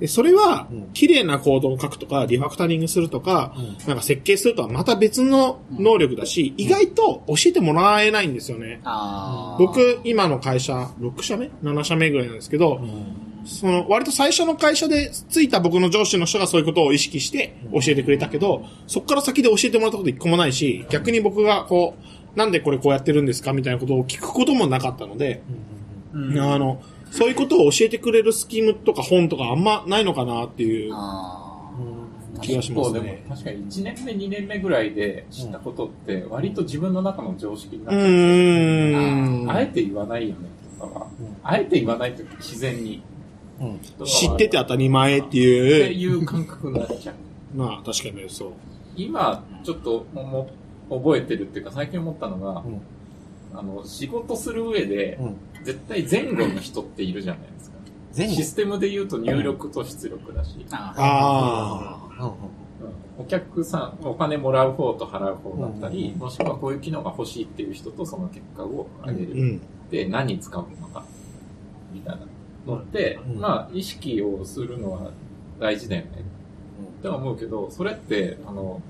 [0.00, 3.54] で、それはうん、綺麗なコードを書くとか、リファクタリングするとか、
[3.86, 8.80] なんか設計するとはまた別の能力だし、意外と教えてもらえないんですよね。
[9.58, 12.80] 僕、今の会社、6社目 ?7 社目ぐらいなんですけど、
[13.46, 21.94] その、割と最初の会社でついた僕の上司の人がそういうことを意識して教えてくれたけど、そこから先で教えてもらったこと一個もないし、逆に僕がこ
[22.34, 25.42] う、なんでこれこうやってるんですかみたいなことを聞くこともなかったので、
[26.12, 26.82] あの、
[27.16, 31.72] そういうことを教えてくれるスキームとか本とかあんまないのかなっていうあ
[32.42, 33.24] 気がしますね。
[33.26, 39.50] 確かに1年目、2年目ぐらいで知ったことって割と自分の中の常識になうってるーん。
[39.50, 40.48] あえて言わないよね
[40.78, 41.06] とかは、
[41.42, 43.02] あえて言わないと自然に
[43.60, 43.80] うん。
[43.80, 47.14] 知ってて当たり前ってっていう、いう感覚になっちゃう。
[47.56, 48.48] まあ確かにそう。
[48.94, 50.50] 今、ちょっとも
[50.90, 52.80] う覚えてるっていうか、最近思ったのが、うん
[53.54, 55.36] あの、仕事する上で、うん。
[55.66, 57.76] 絶対前後の人っているじゃないですか。
[58.16, 58.34] 前後？
[58.34, 62.22] システムで言うと入力と出力だし、あああ。
[62.22, 62.34] うんうん
[63.18, 69.32] お客さん、お金もらう方と払う方だったり、うんもしくはこういう機能が欲しいっていう人とその結果を上げる。
[69.32, 69.60] うん。
[69.90, 71.02] で、何に使うのか、
[71.94, 72.26] みたいな
[72.66, 75.10] のって、うんまあ、意識をするのは
[75.58, 76.10] 大事だよね。
[76.98, 78.82] って思うけど、それって、あの、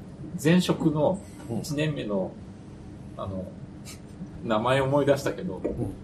[0.43, 2.33] 前職のうん1年目の、
[3.16, 3.45] あの、
[4.45, 5.61] 名前思い出したけど、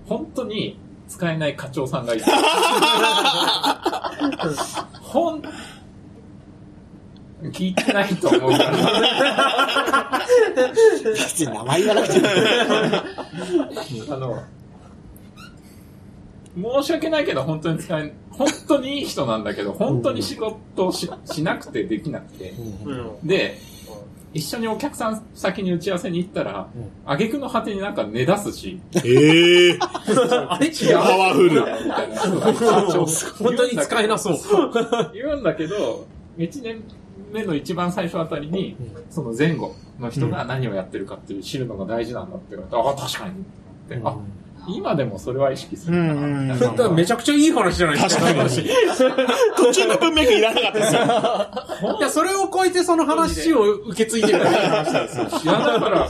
[0.07, 0.79] 本当に
[1.09, 2.27] 使えない課長さんがいた。
[5.01, 5.43] ほん、
[7.51, 8.73] 聞いてないと思うから。
[11.05, 12.27] 別に名前言わなくても。
[14.11, 14.43] あの、
[16.83, 22.51] 申し訳ないけど本当に使え、本当にいい人なんだけど、本当に仕事をししなくてできなくて。
[22.85, 23.27] うん。
[23.27, 23.59] で、
[24.35, 26.69] 一緒にお客さん先に打ち合わせに行ったら、
[27.05, 29.79] 挙句の果てになんか寝出すし、ええ。
[29.81, 30.69] あれ？
[30.69, 31.61] 違パワフル。
[33.43, 34.39] 本当に使えなそう。
[35.13, 36.07] 言うんだけど、
[36.39, 36.83] 1年
[37.33, 38.77] 目の一番最初あたりに、
[39.11, 43.33] その前後の人が何をやってるかっていう知るのが大事なんだって言われて、ああ、確かに。
[43.33, 43.35] っ
[43.89, 44.01] て。
[44.03, 44.17] あ、
[44.69, 47.99] 今でもそれは意識するなうんうんみたいなだからめちゃくちゃいい話じゃない？
[47.99, 48.25] ですか。
[48.27, 49.29] 確かに。
[49.57, 51.01] 途中の文脈いらなかったですよ。
[51.99, 55.25] いや、それを超えてその話を受け継いでるだけの話なんですよ。
[55.25, 56.09] いや、だから、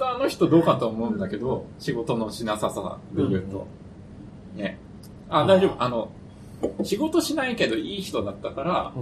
[0.00, 3.66] あの人どうかと思うんだけど、仕事のしなささで言うと。
[4.56, 4.78] ね。
[5.28, 5.76] あ、大丈夫。
[5.82, 6.08] あの、
[6.82, 8.92] 仕事しないけどいい人だったから、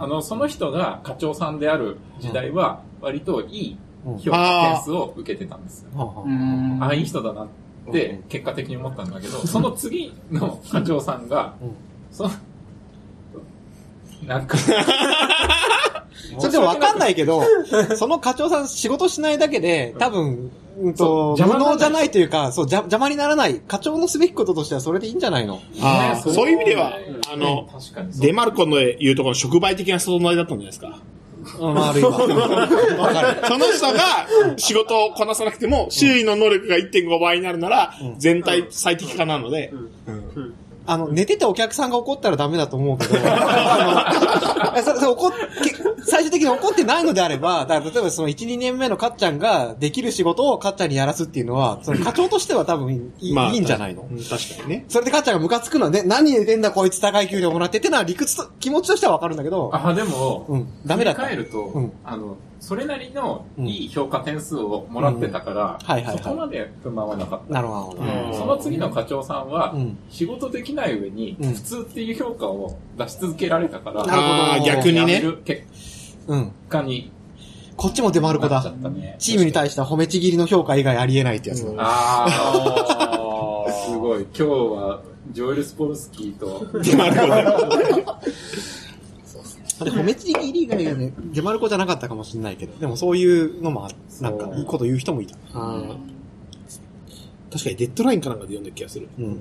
[0.00, 6.22] あの、その人が課長さんである時代は、割といい評価点数を受けてたんですよ。
[6.26, 6.78] うん。
[6.82, 7.48] あ、いい人だなっ
[7.92, 11.54] て、結果的に思ったんだけど、 その次の課長さんが、
[12.12, 12.30] その、
[14.26, 14.56] なんか、
[16.38, 17.42] それでもわかんないけど、
[17.96, 23.60] その課長さん仕事しないだけで、多分、うんと、邪無魔じゃないというか、そう、邪邪魔にならない。
[23.60, 25.60] 課長のすべきこととしてはそれでいいんじゃないの？
[25.80, 26.54] ああ、ねそうい。
[26.54, 26.92] う意味では、
[27.30, 27.40] あうん。
[27.40, 27.66] の、
[28.20, 31.00] デマルコの言うところの触媒的な存在だったんじゃないですか。
[31.58, 32.10] うん、あるいは。
[32.98, 33.46] わかる。
[33.46, 34.26] その人が
[34.56, 39.72] 仕事をこなさなくても、周囲の能力が1.5倍になるなら、全体最適化なので、
[40.90, 45.32] あの、寝ててお客さんが怒ったらダメだと思うけど、 あの、それ それ怒
[46.06, 54.06] 最終的に怒ってないのであれば、だから例えばその1、2年目のかっちゃんができる仕事をかっちゃんにやらすっていうのは、その課長としては多分いい,、まあいいんじゃないの？
[54.10, 54.86] うん確かにね。
[54.88, 61.22] それでかっちゃんがムカつくのはね、何言ってんだこいつ高い給料もらってってのは理屈と、気持ちとしてはわかるんだけど、あ、でも、うんダメだった。
[61.24, 61.92] 振り返ると、うん。
[62.04, 67.54] あの、それなりのいい評価点数をもらってたから、うんはいはいはいそこまで不満はなかった。
[67.54, 68.00] なるほど。
[68.00, 75.22] うんその次の課長さんは、うん仕事できない上に、うん普通っていう評価を出し続けられたから、なるほど逆にね。
[75.44, 75.62] 結
[76.26, 76.52] うん。
[76.68, 77.10] 果に
[77.76, 78.70] こっちも出丸子だなっちゃ。
[78.72, 79.14] ったね。
[79.20, 81.72] チームに対しては褒めちぎりの評価以外ありえないってやつだ。
[81.78, 84.22] ああ、 すごい。
[84.22, 85.00] 今日は、
[85.30, 86.66] ジョエル・スポルスキーと、
[89.80, 93.88] あれ、褒めちぎり以外がね、出丸子じゃなかったかもしれないけど、でもそういうのも
[94.20, 95.36] なんか、いいこと言う人もいた。
[97.50, 99.08] 確かにデッドラインかなんかで読んだ気がする。
[99.18, 99.40] うん。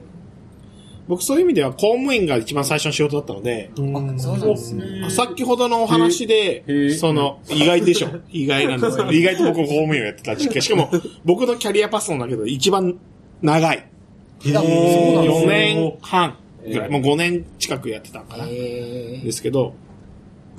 [1.08, 4.20] 僕そういう意味では公務員が一番最初の仕事だったので、うん。
[4.20, 5.10] そうなんですね。
[5.10, 8.10] 先ほどのお話で、その、意外でしょ。
[8.32, 10.62] 意外なんですけど、意外と僕公務員をやってた時期。
[10.62, 10.90] しかも、
[11.24, 12.98] 僕のキャリアパスのだけど、一番
[13.42, 13.78] 長い。
[13.78, 16.36] へー4年半
[16.66, 16.90] ぐらい。
[16.90, 18.46] もう5年近くやってたのかな。
[18.50, 19.74] えですけど、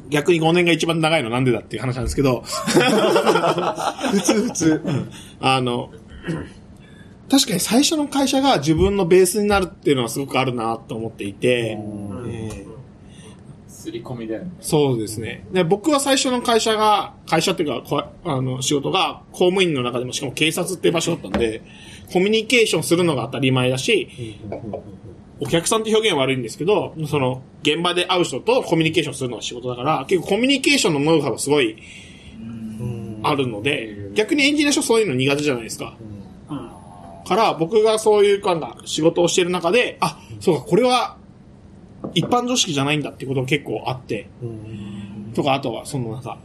[0.08, 4.82] 逆に5年が一番長いのなんでだっていう話なんですけど、 普通普通。
[5.40, 5.90] あの、
[7.30, 11.78] 確かに最初の会社が自分のベースになるっていうのはすごくあるなと思っていて、
[12.26, 12.68] えー
[13.88, 14.50] すり込みだよね。
[14.60, 15.46] そうですね。
[15.50, 21.62] で僕は最初の会社が、会社っていうか、こあの、仕事が公務員の中でもしかも警察っていう場所だったんで、
[22.12, 24.38] コミュニケーションするのが当たり前だし、
[25.40, 31.76] お客さんって表現は悪いんですけど、その、現場で会う人とコミュニケーションするのが仕事だから、結構コミュニケーションのノウハウがすごい
[33.22, 35.96] あるので、逆にエンジニア書そういうの苦手じゃないですか。
[37.28, 41.16] から、僕がそういうかな仕事をしてる中で、あ、そうか、これは、
[42.14, 44.28] 一般常識じゃないんだっていうことが結構あって、
[45.34, 46.38] とか、あとは、そのなんか、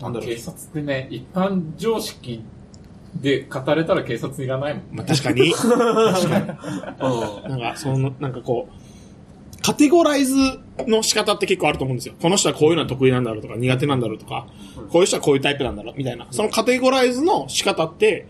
[0.00, 0.38] なんだろう警。
[0.38, 2.42] 察ってね、一般常識
[3.14, 4.82] で語れたら警察いらないもん。
[4.92, 5.52] まあ、確かに。
[5.52, 6.46] 確かに。
[7.48, 10.34] なんか、その、なんかこう、カテゴライズ
[10.88, 12.14] の仕方って結構あると思うんですよ。
[12.20, 14.46] この人はこういうのは得意なんだろうとか、苦手なんだろうとか、
[14.90, 16.26] こういう人はこういうタイプなんだろうみたいな。
[16.30, 18.26] そのカテゴライズの仕方って、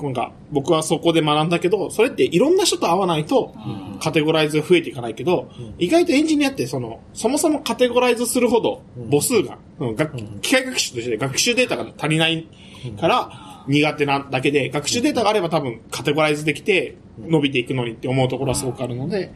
[0.00, 3.54] なんか、僕はそこで学んだけど、それっていろんな人と会わないと、
[4.00, 10.06] カテゴライズ増えていかないけど、意外とエンジニアってその、そもそもカテゴライズするほど母数が、うんが
[10.42, 12.46] 機械学習として学習データが足りない
[13.00, 19.32] から苦手なだけで、学習データがあれば多分カテゴライズできて伸びていくのにって思うところはすごくあるので、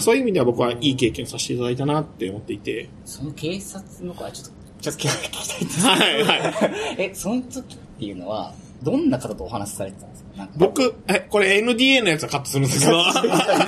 [0.00, 4.52] そういう意味では僕はいい経験させていただいたなって思っていて、その警察の子はちょっと、
[4.82, 5.86] ちょっと聞きたいです。
[5.86, 6.54] はいはい。
[7.10, 8.52] え、その時っていうのは、
[8.82, 10.48] どんな方とお話しされてたんですか？
[10.56, 13.02] 僕、え、これ NDA のやつはカットするんですけど、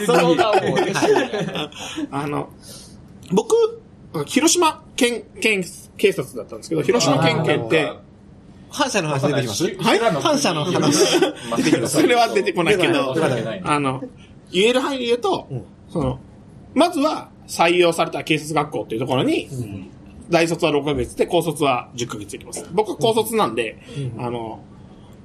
[0.06, 0.92] その顔をね
[2.10, 2.48] あの、
[3.32, 3.54] 僕、
[4.26, 5.64] 広島県、県
[5.96, 7.92] 警察だったんですけど、広島県警って、
[8.74, 9.64] 反射の話出てきます？
[9.64, 9.98] はい。
[10.20, 11.20] 反射の話。
[11.56, 13.14] 出てきますそれは出てこないけど。
[13.64, 14.02] あの、
[14.52, 15.46] 言える範囲で言うと、
[15.88, 16.18] その、
[16.74, 19.48] まずは採用された警察学校っていうところに、
[20.28, 22.66] 大卒は6ヶ月で、高卒は10ヶ月いきます。
[22.72, 23.78] 僕は高卒なんで、
[24.18, 24.60] あの、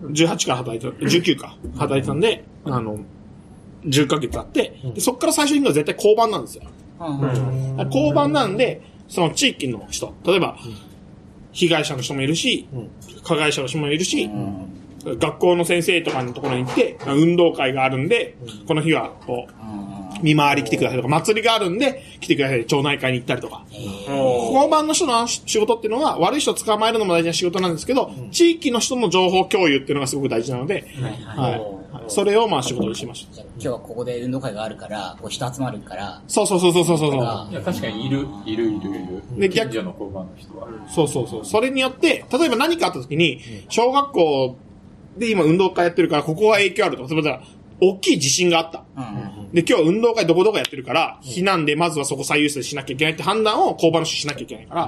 [0.03, 2.99] 18から働いてた、19か、働いてたんで、あの、
[3.85, 6.63] 10ヶ月あって、でそっから最初に行くのは絶対交番なんですよ。
[7.87, 10.57] 交番なんで、その地域の人、例えば、
[11.51, 12.67] 被害者の人もいるし、
[13.23, 14.29] 加害者の人もいるし、
[15.05, 18.35] 学校の先生とかのところに行って、運動会があるんで、
[18.67, 19.53] この日は、こう、
[20.21, 23.63] 見回り来てくださいとか、祭りがあるんで、来てください、町内会に行ったりとか。
[23.71, 30.85] 交番の人の仕事っていうのは、悪い人を捕まえるのも大事な仕事なんですけど、地域の人の情報共有っていうのがすごく大事なので、
[31.25, 31.61] はい。
[32.09, 33.41] それをまあ仕事にしました。
[33.41, 37.21] 今日はここで運動会があるから、こう人集まるから、そうそうそうそうそうそう。
[37.21, 39.49] あいや、確かにいる、いる、いる、いでる。
[39.49, 40.67] 近所の交番の人は。
[40.87, 41.45] そうそうそう。
[41.45, 44.57] それによって、例えば何かあった時に、小学校
[45.17, 47.41] で今運動会やってるから、ここは影響あるとか、例えば、
[47.81, 48.83] 大きい地震があった。
[48.97, 54.85] うんで、今日は運動会どこどこやってるから、避難でまずはそこ最優先しなきゃいけないって判断を交番の人しなきゃいけないから、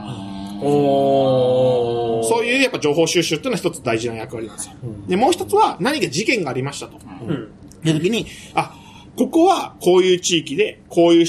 [0.61, 2.23] おー。
[2.23, 4.75] そういうやっぱ情報収集っていうのは一つ大事な役割なんですよ。
[5.07, 6.97] で、もう一つは何か事件がありましたと。
[7.27, 7.51] うん。
[7.83, 8.75] で、時に、あ、
[9.17, 11.25] ここはこういう地域で、こういう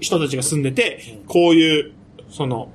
[0.00, 1.92] 人たちが住んでて、こういう、
[2.30, 2.70] その、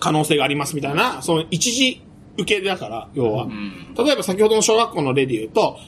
[0.00, 2.02] 可能性がありますみたいな、その一時
[2.38, 3.48] 受けだから、要は。
[3.96, 5.78] 例えば先ほどの小学校の例で言うと、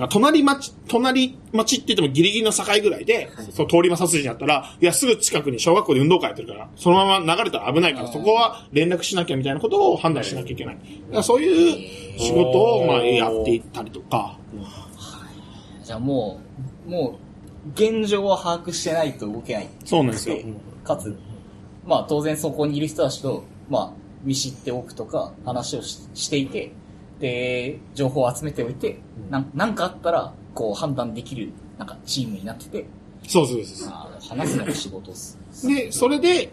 [0.00, 10.74] なんか隣町、隣町って言ってもギリギリの境ぐらいで、その通り魔殺人やったら、いや、すぐ近くに小学校で運動会やってるから、そのまま流れたら危ないから、そこは連絡しなきゃみたいなことを判断しなきゃいけない。
[10.76, 14.38] だからそういう仕事を、まあ、やっていったりとか、
[15.82, 16.40] じゃあも
[16.86, 17.18] う、も
[17.66, 19.68] う、現状を把握してないと動けない。
[19.84, 20.36] そうなんですよ。
[20.84, 21.16] かつ、
[21.86, 23.92] まあ当然そこにいる人たちと、まあ
[24.22, 26.72] 見知っておくとか話をししていて、
[27.20, 28.98] で、情報を集めておいて、
[29.30, 32.86] なんなんかあったら、こう判断できる、なんかチームになってて、
[33.26, 33.92] そうそうそう。
[34.28, 35.38] 話すのが仕事です。
[35.66, 36.50] で、それで、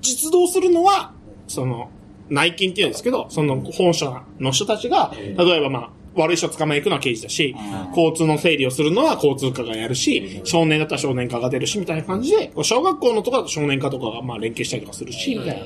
[0.00, 1.12] 実動するのは、
[1.46, 1.90] その、
[2.30, 7.54] 内勤って言うんですけど、その本社の人たちが、例えばまあ、悪い人を捕まえに行くのは刑事だし、
[7.96, 15.64] 交通の整理をするのは交通課がやるし、少年だったら少年課が出るし、みたいな感じで、小学校のとかだと少年課とかがまあ連携したりとかするし、みたいな。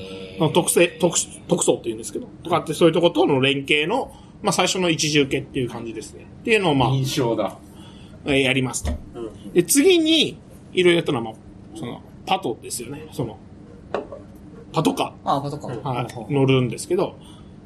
[0.53, 1.17] 特性、特、
[1.47, 6.25] 特捜って言うんですけど、とかってそういうとことの連携の、まあ最初の一時受けっていう感じですね。
[6.41, 7.57] っていうのをまあ、印象だ。
[8.25, 8.91] えーやりますと。
[9.53, 10.37] で、次に、
[10.73, 11.33] いろいろやったのは、まあ、
[11.75, 13.07] その、パトですよね。
[13.11, 13.37] その、
[14.71, 15.67] パトカああ、ことか。
[15.67, 17.15] ー、はい、乗るんですけど、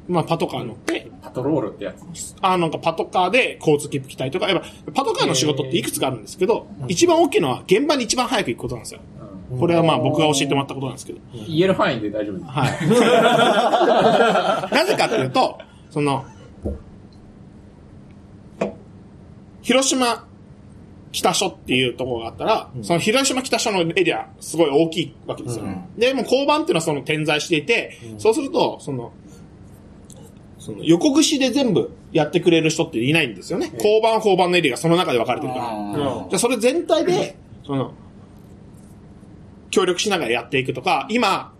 [0.08, 2.34] まあ、パトカー乗って、パトロールってやつ。
[2.40, 9.00] あなんかパトカーで交通切符来たりとか、やっぱ、パトカーの仕事っていくつかあるんですけど、一番大きいのは現場に一番早く行くことなんですよ。
[9.58, 11.20] これはまあ僕が教えてもらったことなんですけど。
[11.46, 12.44] 言える範囲で大丈夫です。
[12.50, 12.66] は
[14.70, 14.70] い。
[14.74, 15.58] なぜかっていうと、
[15.90, 16.24] その、
[19.62, 20.26] 広島
[21.12, 25.64] 北署っていうところがあったら、その広島北署のエリア、すごい大きいわけですよ。
[25.96, 29.12] で、もう交番っていうのはその点在していて、そうすると、その、
[30.58, 33.70] その横串で全部やってくれる人っていないんですよね。
[33.74, 35.66] 交番、交番のエリアがその中で分かれてるから。
[35.70, 37.92] あじゃあそれ全体で、その、
[39.70, 41.52] 協力しながらやっていくとか、今、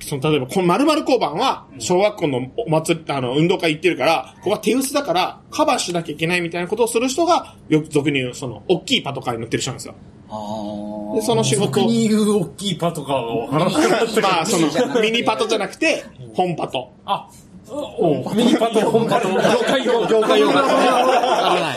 [0.00, 9.94] その、例えば、この〇〇交番は、小学校のお祭り、あの、運動会行ってるから、ここは手薄だから、カバーしなきゃいけないみたいなことをする人が、よく俗に言う、その、大きいパトカーに乗ってる人なんですよ。
[10.28, 16.04] あで、その仕事僕に言う大きいパトカーがわからなくなったまあ、その、ミニパトじゃなくて、
[16.34, 16.92] 本パト。
[17.06, 17.45] あ、お
[18.34, 19.36] ミニパト、本パト、業
[19.66, 20.06] 界用語。
[20.06, 20.48] 業界用。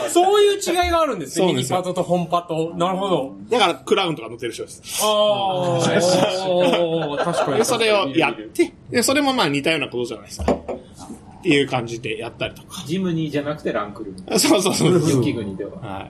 [0.08, 1.46] そういう違いがあるんですね。
[1.46, 2.72] ミニそうですよパトと本パト。
[2.76, 3.32] なるほど。
[3.48, 4.82] だから、クラウンとか乗ってる人です。
[5.02, 7.64] ああ、確かで、に。
[7.64, 10.52] それをやって、で、それもまあ似たようなことじゃないですか。
[10.52, 12.84] っていう感じでやったりとか。
[12.86, 14.38] ジムニーじゃなくてランクルーム。
[14.38, 14.92] そうそうそう。
[14.92, 15.72] 雪国では。
[15.80, 16.08] は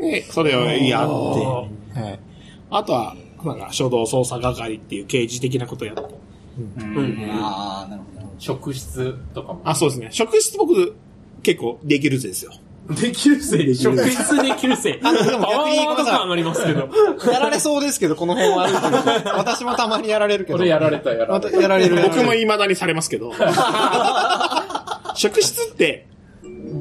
[0.00, 0.02] い。
[0.02, 2.20] で、それをやって、はい。
[2.70, 3.14] あとは、
[3.44, 6.02] なんか、初動捜査係っていう刑事的なことをやって。
[6.78, 7.28] うん。
[7.42, 8.17] ああ、なるほど。
[8.38, 9.60] 職質とかも。
[9.64, 10.08] あ、そうですね。
[10.10, 10.94] 職質僕、
[11.42, 12.52] 結構できるぜですよ。
[12.88, 15.00] できるせい、職質できるせい。
[15.02, 16.88] あのでも逆にーワード感上がりますけど。
[17.30, 19.34] やられそうですけど、この辺は。
[19.36, 20.58] 私もたまにやられるけど。
[20.58, 21.60] 俺やられた、やらまたれた。
[21.60, 21.96] やられる。
[22.02, 23.32] 僕も未だにされますけど。
[25.14, 26.06] 職質って、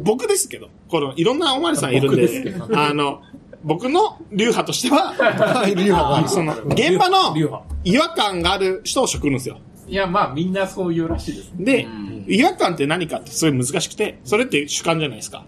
[0.03, 3.21] 僕ですけど、この、いろんなおまわりさんいるんで、あの、
[3.63, 5.13] 僕の流派としては。
[6.27, 9.57] その、現場の流派違和感がある人を職るんですよ。
[9.87, 11.51] いや、まあみんなそういうらしいです。
[11.53, 11.65] ね。
[11.65, 15.45] でん、違和感って何かってすごい難しくて、それって主観じゃないですか。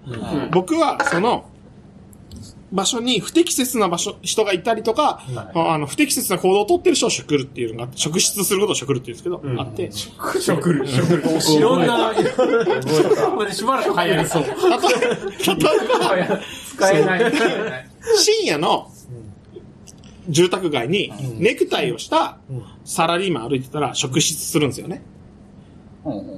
[0.52, 1.46] 僕は、その、
[2.72, 5.24] 場所に不適切な場所、人がいたりとか、
[5.56, 11.24] あの、不適切な行動をとってる人を職るっていうのが、職質することを職るっていうんですけど、あって、職る、職る。
[11.58, 12.14] いろんな、
[13.36, 14.44] これ しばらく流行りそう。
[14.44, 14.54] 例え
[16.28, 16.40] ば、
[16.76, 17.34] 使えない。
[18.18, 18.92] 深夜の
[20.30, 22.38] 住宅街にネクタイをした
[22.86, 25.02] サラリーマン歩いてたら職質するんですよね。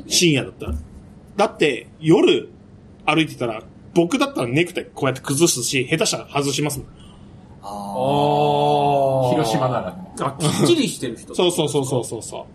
[0.08, 0.74] 深夜だったら。
[1.38, 2.50] だって、夜
[3.06, 3.64] 歩いてたら、
[3.94, 6.88] 僕だったらネクタイこうやって崩すし、下手したら外しますもん。
[7.64, 9.98] あ広島ならね。
[10.20, 11.36] あ、きっちりしてる人。
[11.36, 12.48] そうそうそうそうそうそ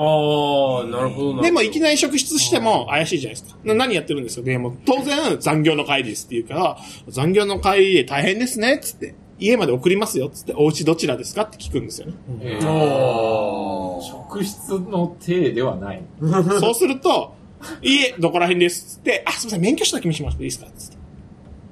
[0.00, 1.42] ああ、なるほど。
[1.42, 3.58] でもいきなり職質しても怪しいじゃないですか。
[3.64, 4.56] な何やってるんですよね。
[4.58, 6.78] もう当然残業の帰りですって言うから、
[7.08, 9.14] 残業の帰りで大変ですね、つって。
[9.38, 10.54] 家まで送りますよ、つって。
[10.56, 12.14] お家どちらですかって聞くんですよね。
[12.42, 16.02] えおー職質の体ではない。
[16.60, 17.34] そうすると、
[17.82, 20.70] 家どこら辺ですつって、あ、すみません、免許証だけ見せてもらっていいですか？
[20.76, 20.98] つって。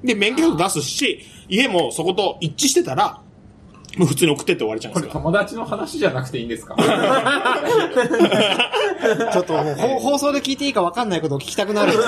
[0.03, 3.21] で、免許証出すし、家もそこと一致してたら、
[3.95, 5.19] もう普通に送ってって終わりじゃないですか。
[5.19, 6.75] 友達の話じゃなくていいんですか？
[9.31, 11.93] ちょっともうほ放送で聞いていいか分かんないことを聞きたくなる。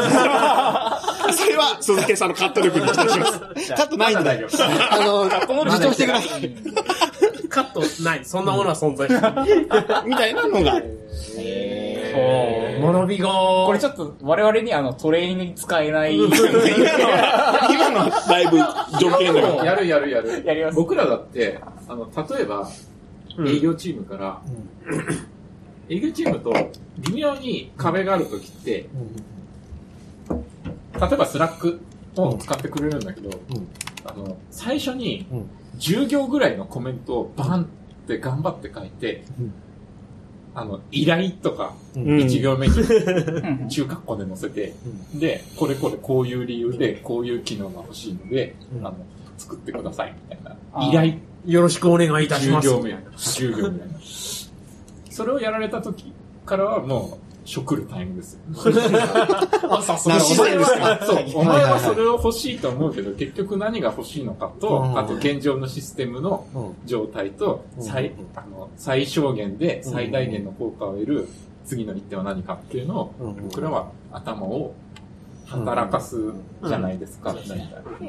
[1.31, 3.39] それは、鈴木さんのカット力に期待します。
[3.75, 4.47] カットないんだよ。
[4.91, 5.25] あの、
[5.65, 6.51] 自重してください。
[7.49, 8.21] カットない。
[8.25, 9.33] そんなものは存在しない。
[10.07, 10.77] みたいなのが、
[11.37, 13.65] へ学びが、ー。
[13.65, 16.15] これちょっと我々にあのトレーニングに使えない。
[16.17, 18.57] 今のは、今のはだいぶ
[18.99, 19.65] 条件だから。
[19.65, 20.43] やるやるやる。
[20.45, 20.75] やります。
[20.75, 22.69] 僕らだって、あの、例えば、
[23.47, 24.41] 営業チームから、
[25.89, 26.53] 営業チームと
[26.99, 28.89] 微妙に壁があるときって、
[30.29, 31.79] 例えばスラック
[32.15, 33.29] を使ってくれるんだけど、
[34.05, 35.49] あの、最初にうん。
[35.79, 37.67] 10行ぐらいのコメントをバンっ
[38.07, 39.53] て頑張って書いて、うん
[40.59, 44.73] あの、依頼とか、うん1行目にうん中括弧で載せて、
[45.15, 48.97] で、これこれこういう理由で、こういう機能が欲しいので、うんあの、
[49.37, 50.87] 作ってください、みたいな。
[50.87, 51.13] 依頼
[51.45, 52.67] よろしくお願いいたしま10す。
[52.69, 53.99] 行目、10行みたいな。
[55.09, 56.13] それをやられた時
[56.45, 58.39] からはもう、食るタイムですよ。
[59.69, 60.39] あ、さすそう、
[61.35, 64.97] お前はそれを欲しいと思うけど、結局何が欲しいのかと、うん。
[64.97, 66.75] あと現状のシステムのうん。
[66.85, 67.83] 状態と、うん。
[67.83, 71.27] 最、あの、最小限で最大限の効果を得る
[71.65, 73.35] 次の一手は何かっていうのを、うん。
[73.49, 74.73] 僕らは頭を
[75.49, 76.15] 働かす
[76.63, 77.35] じゃないですか、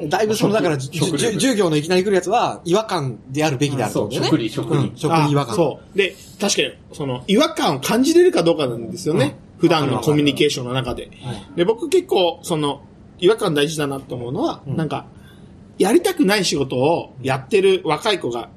[0.07, 4.17] だいぶその、だから、じゅ食じゅ従業のいきなり来るやつは、違和感であるべきであるとね。
[4.23, 5.55] 食理、食理う違和あ感。
[5.55, 5.97] そう。
[5.97, 9.35] で、確かに、その、違和感を感じれるかどうかなんですよね。
[9.57, 11.09] 普段のコミュニケーションの中で。
[11.23, 12.83] はいで、僕結構、その、
[13.19, 15.05] 違和感大事だなと思うのは、うんなんか、
[15.77, 18.49] やりたくない仕事をやってる若い子が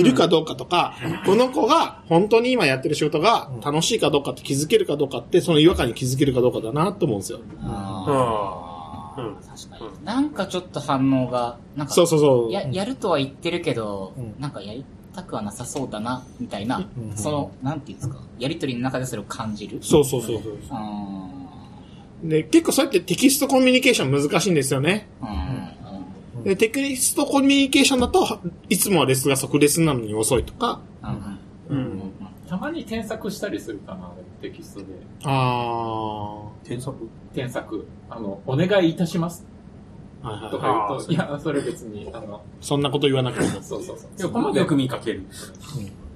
[0.00, 0.94] いるかどうかとか、
[1.26, 7.40] この子が本当に今やってる仕事が楽しいかどうかって気づけるかどうかって、その違和感に気づけるかどうかだなと思うんですよ。
[7.62, 10.04] あーうん確かに。
[10.04, 12.52] なんかちょっと反応が、なんか、そうそうそう。
[12.52, 14.84] や、やるとは言ってるけど、うんなんかやり
[15.14, 19.78] たくはなさそうだな、みたいな、うんその、なんていうんですか、やりとりの中でそれを感じる。
[19.82, 20.58] そうそうそうそう。
[20.70, 21.28] あ
[22.22, 25.08] で、結構そうやってテキストコミュニケーション難しいんですよね。
[25.20, 25.87] ーうん
[26.44, 32.12] で、テキストコミュニケーションだと、いつもはレスが即レスなのに遅いとか、うんうんうん。
[32.48, 34.10] たまに添削したりするかな、
[34.40, 34.86] テキストで。
[35.24, 37.08] あ添削？
[37.34, 37.86] 添削。
[38.10, 39.44] あの、お願いいたします
[40.22, 43.62] いはいとはいか言うと、いや、それ別に、あの、そんなこと言わなくても。
[43.62, 44.08] そうそうそう。
[44.16, 45.24] そこまでよく見かける。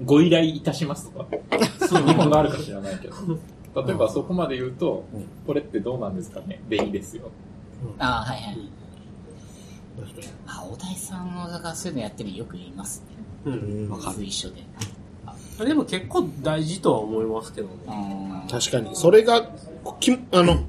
[0.05, 1.27] ご依頼いたしますとか、
[1.87, 3.15] そういう日本語あるか知らないけど。
[3.75, 7.31] 例えばそこまで言うとうん、これってどうなんですかねでいいですよ。
[7.99, 8.59] ああ、はいはい。
[10.47, 13.03] あ、小田井さんがそういうのやってるのよく言います
[13.47, 13.53] ね。
[13.53, 13.91] うん。
[13.91, 14.63] わ僕一緒で。
[15.65, 17.75] でも結構大事とは思いますけどね。
[17.87, 18.95] うん確かに。
[18.97, 19.51] それが、
[20.01, 20.65] きあの、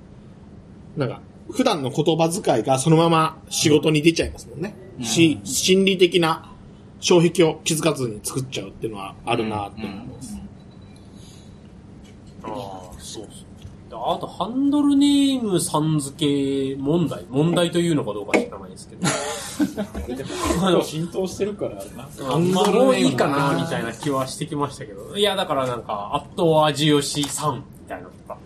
[0.96, 1.22] なんか、
[1.52, 4.76] 普段の言葉遣いがそのまま仕事に出ちゃいますもんね。
[5.00, 6.52] うんし、心理的な
[7.02, 10.38] 障壁を気づかずに作っちゃうっていうのはあるなって思います。
[12.44, 13.43] ああ、そうそう。
[14.06, 17.24] あと、ハンドルネームさん付け問題。
[17.30, 19.08] 問題というのかどうか知らないですけど。
[20.66, 25.16] あの浸透してるから、なんかまあ、もういいかな、みたいな気はしてきましたけど。
[25.16, 28.38] いや、だからなんか、アット味吉さん、みたいなとか。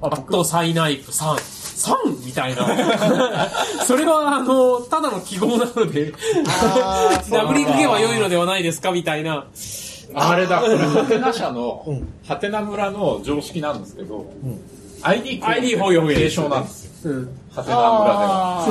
[0.00, 2.66] アットサイナイプさん、さんみたいな。
[3.86, 6.12] それは、あの、ただの記号なので、
[7.30, 9.46] 殴りかけば良いのではないですかみたいな。
[10.14, 11.84] あれだ、これ、ハテナ社の、
[12.26, 15.40] ハテナ村の常識なんですけど、ID ID
[15.76, 17.12] ほいほい継承なんですよ。
[17.12, 17.28] うん。
[17.54, 17.76] ハテナ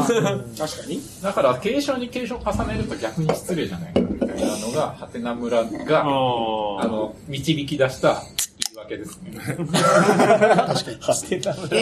[0.08, 0.44] 村では。
[0.58, 1.02] 確かに。
[1.22, 8.22] だから、継承に継承重ねると逆に失礼じゃないかみたいなのが、ハテナ村が、ああの、導き出した
[8.76, 9.32] 言い訳ですね。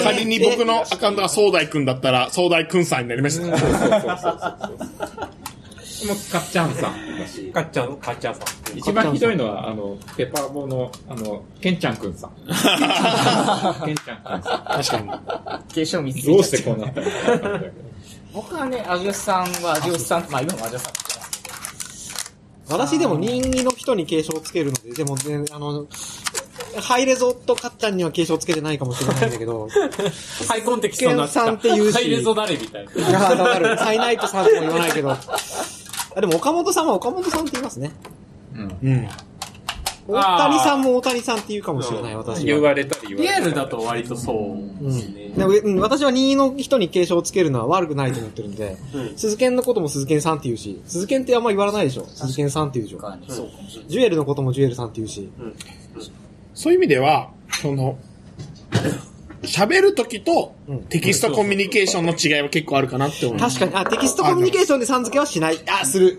[0.03, 4.61] 仮に僕のアカウントが総大くんだったら、総大くんさんになりました。
[6.07, 8.41] もう、かっちゃんさんだしかっちゃん、かっちゃんさ
[8.73, 8.77] ん。
[8.77, 12.31] 一番ひどいのは、あの、ペパーボの、あの、ケンちゃんくんさん。
[13.85, 15.73] ケンちゃんくんさ確かに。
[15.73, 16.33] 継承見つん。
[16.33, 17.59] どうしてこうなったの？
[18.33, 21.29] 僕はね、アジオスさんは、アジオスさん、まあ今もアジオスさんって言ってま
[21.89, 22.15] す
[22.69, 25.87] 私でも任意の人に継承をつけるので、でもね、あの、
[26.81, 29.69] ハイレゾとカッちゃんには継承つけてないかもしれないんだけど、
[30.47, 33.09] ハイコンテキストになっさんって言うしハイレゾ誰みたいな。
[33.09, 33.77] いや、わかる。
[33.77, 35.15] サイナイトさんとも言わないけど。
[36.15, 37.91] あでも岡本さんは岡本さんって言いますね。
[38.53, 39.07] うん。
[40.07, 42.45] 大谷さんも大谷さんって言うかもしれない、私は。
[42.45, 45.29] 言われたり言われたアルだと割とそうですね。
[45.29, 52.05] でもうん私は任意の人に継承をつけるのは悪くないと思ってるんで、うん鈴剣のことも鈴剣さんって言うし、鈴剣ってあんま言わないでしょ。
[52.05, 52.99] 鈴剣さんって言うでしょ。
[53.01, 53.91] そうかもしれない。
[53.91, 55.29] ジュエルのこともジュエルさんって言うし。
[56.53, 57.97] そういう意味では、その、
[59.45, 63.39] 喋るときとうんテキストコミュニケーションの違いは結構あるかなって思う。
[63.39, 65.59] 確かに、あ、テキストコミュニケーションでさん付けはしない。
[65.69, 66.17] あ、する。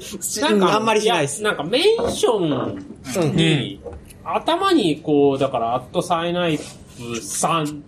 [0.50, 1.50] うんあんまりしないですや。
[1.50, 3.80] なんかメンションに、
[4.24, 6.58] 頭にこう、だから、アットサイナイ
[6.98, 7.82] ブさん、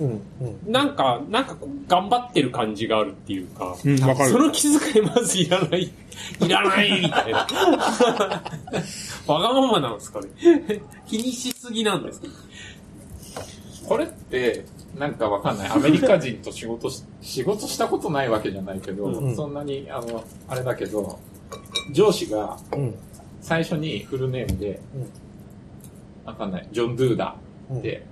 [0.00, 0.72] うん、うん。
[0.72, 4.30] なんか、なんか頑張ってる感じがあるっていうか、うん、わかる。
[4.30, 7.46] その気遣いまずいらない、いらないみたいな。
[9.26, 10.28] わがままなんですかね。
[11.08, 12.28] 気にしすぎなんですか
[13.88, 14.66] これって、
[14.98, 15.70] なんかわかんない。
[15.70, 19.34] アメリカ人と仕事し、 仕事したことないわけじゃないけど、うん。
[19.34, 21.18] そんなに、あの、あれだけど、
[21.92, 22.94] 上司がうん。
[23.40, 24.78] 最初にフルネームで、
[26.26, 28.04] わかんない、ジョン・ドゥーダーで、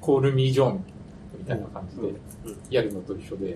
[0.00, 0.84] コール・ミー・ジョン
[1.38, 2.14] みたいな感じで
[2.70, 3.50] やるのと一緒で、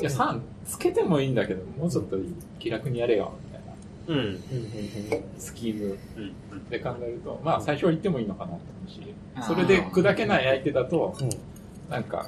[0.00, 2.34] いや、さんつけてもいいんだけど、もうちょっといい。
[2.60, 3.32] 気楽にやれよ、
[4.08, 4.22] みたいな。
[4.22, 4.40] うん。
[5.38, 6.20] スキームう
[6.54, 6.68] ん。
[6.68, 9.14] で考えると、まあ最初は言ってもいいのかなと思うし
[9.46, 11.30] それで砕けない相手だとうん、
[11.90, 12.26] なんか、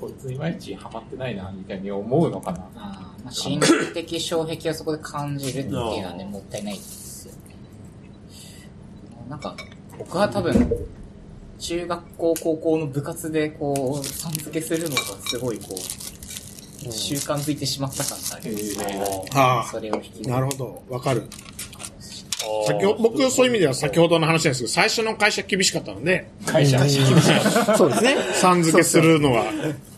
[0.00, 2.68] こいついまいちハマってないな、みたいに思うのかな。
[2.76, 7.38] あーまあ、心理的障壁をそこで感じるっていうのはね、もったいないですよね。
[9.28, 9.56] なんか、
[9.98, 10.54] 僕は多分、
[11.58, 19.24] 中学校、高校の部活でこう、さん付けするのがすごいこう、習慣づいてしまった感がありますね。
[19.34, 20.82] あそれを引きあ、なるほど。
[20.88, 21.24] わかる。
[22.66, 27.02] 先ほど、僕そういう意味では先ほどの話なんですけど、最初の会社厳しかったので、会社厳しい。
[27.76, 28.16] そうですね。
[28.34, 29.44] さん付けするのは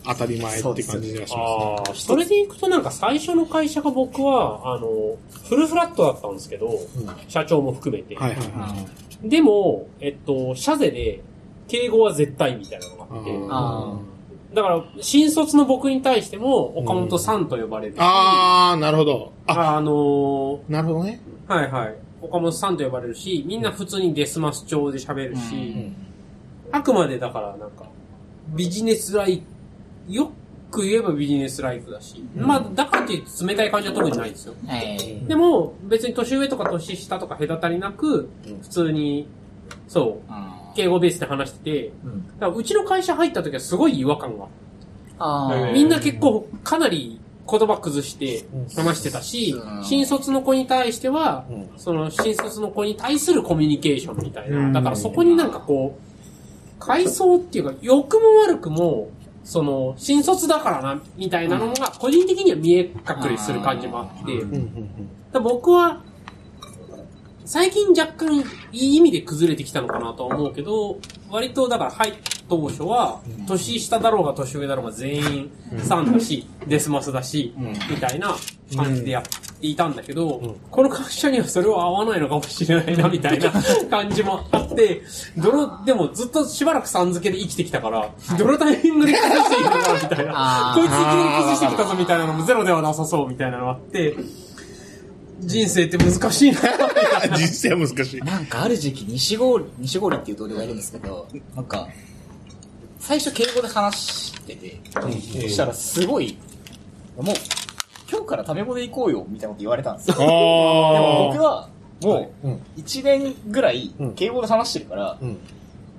[0.05, 1.35] 当たり前って感じがしますね。
[1.35, 5.15] ああ、それでいくとなんか最初の会社が僕は、あの、
[5.47, 6.79] フルフラットだったんですけど、
[7.27, 8.15] 社長も含めて。
[8.15, 8.75] はいはいは
[9.23, 11.21] でも、えっと、社税で、
[11.67, 13.93] 敬語は絶対みたいなのがあって、あ
[14.53, 19.33] だから、新卒の僕に対しても、岡本さんと呼ばれるし、あー、なるほど。
[19.45, 21.21] あ、あのなるほどね。
[21.47, 21.95] ーはいはい。
[22.21, 25.91] 岡本さんと呼ばれるし、みんな普通にデスマス調で喋るし、
[26.71, 27.85] あくまでだからなんか、
[28.55, 29.43] ビジネスライク、
[30.13, 30.31] よ
[30.71, 34.53] く言えばビジネスライクだし、まあ、だからって言って冷たい感じは特にないんですよ。
[35.27, 38.29] でも、別に年上とか年下とか隔たりなく、
[38.61, 39.27] 普通に、
[39.87, 41.91] そう、あ敬語ベースで話してて、
[42.39, 44.47] だからうちの会社入った時はすごい違和感が。
[45.73, 47.18] みんな結構かなり
[47.49, 48.45] 言葉崩して
[48.75, 51.45] 話してたしうん、新卒の子に対しては、
[51.77, 54.71] その新卒の子に対するコミュニケーションみたいな。
[54.71, 56.09] だからそこになんかこう、
[56.79, 59.09] 階層っていうか、良くも悪くも、
[59.43, 64.25] その、新卒だからな、みたいなのが、個人的には見え隠れする感じもあっ
[65.33, 66.01] て、僕は、
[67.45, 70.99] 最近若干いい意味で崩れてきたのかなとは思うけど、
[71.31, 72.19] 割とだから入った
[72.49, 75.51] 当初は、年下だろうが年上だろうが全員
[75.83, 77.53] さんだし、デスマスだし、
[77.89, 78.35] みたいな
[78.75, 83.51] 感じでやっていたんだけど、この会社にはそれは合わないのかもしれないな、みたいな
[83.91, 85.03] 感じもあって、
[85.37, 90.71] どの、でもずっとしばらくさん付けで生きてきたから、どのタイミングで崩していいのかな、みたいな。
[90.75, 94.15] こいついきなり崩してきたぞ、みたいなのもゼロではなさそう、みたいなのがあって、
[95.41, 97.37] 人生って難しいな、みたいな。
[97.37, 98.21] 実際は難しい。
[98.21, 101.87] なんかある時期、西郡、西郡っていう同僚がいるんですけど、なんか、
[102.99, 104.79] 最初敬語で話してて、
[105.41, 106.37] そしたらすごい、
[107.17, 107.35] もう、
[108.11, 110.15] 今日から食べ物行こうよ、みたいなこと言われたんですよ。
[110.17, 111.69] でもあ僕は、
[112.01, 115.37] もうんう、1年ぐらいうん、敬語で話してるから、うん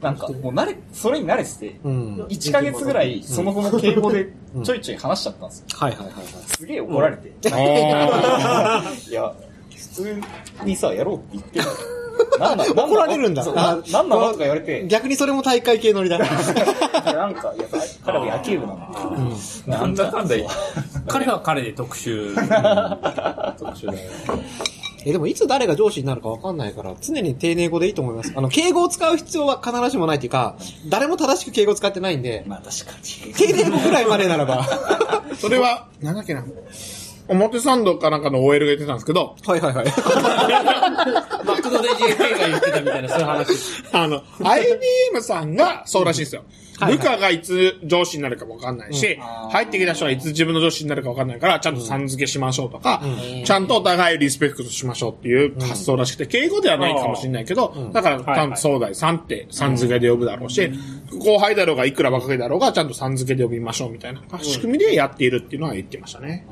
[0.00, 2.14] なんか、もう慣れ、それに慣れてて、うん。
[2.28, 4.32] 1ヶ月ぐらい、その後も敬語で
[4.64, 5.66] ちょいちょい話しちゃったんですよ。
[5.76, 6.24] はいはいはいはい。
[6.56, 7.32] すげえ怒られて。
[7.52, 9.34] あいや、
[9.76, 10.20] 普通
[10.64, 11.64] にさ、やろうって言ってる
[12.38, 16.18] なんなの怒られるんだななんなのとか言われて、逆にそれも大会系乗りだ。
[16.18, 17.66] なんか、いや、
[18.04, 19.70] 彼は野球部なんで。
[19.70, 20.34] なんだかんだ
[21.06, 22.34] 彼は彼で特殊。
[23.58, 24.10] 特殊だよ。
[25.04, 28.32] え、でもいつ誰が上司になるかわかんないから、常に丁寧語でいいと思います。
[28.34, 30.56] あの、敬語を使う必要は必ずしもないっていうか、
[30.88, 32.92] 誰も正しく敬語使ってないんで、まあ確か
[33.26, 33.34] に。
[33.34, 34.66] 丁寧語ぐらいまでならば。
[35.38, 36.44] それは、なんだっけな。
[37.28, 39.86] 表参道かなんかの OL が言ってたんですけど、いはいはい。
[41.44, 43.46] マクドで JK が言ってたみたいな、そういう話。
[43.92, 46.40] あの、IBM さんがそうらしいんですよ。
[46.40, 49.18] はいはい部下がいつ上司になるかもわかんないし、
[49.50, 53.02] 入ってきた人はいつ自分の上司になるかわかんないから、ちゃんとさん付けしましょうとか、
[53.44, 60.70] ちゃんとお互いリスペクトしましょうっていう発想らしくて、敬語ではないかもしれないけど、だから、総大さんってさん付けで呼ぶだろうし、
[61.18, 66.46] 後輩だろうがいくら若いだろうが、ちゃんとさん付けで呼びましょうみたいな仕組みでやっているっていうのは言ってましたね。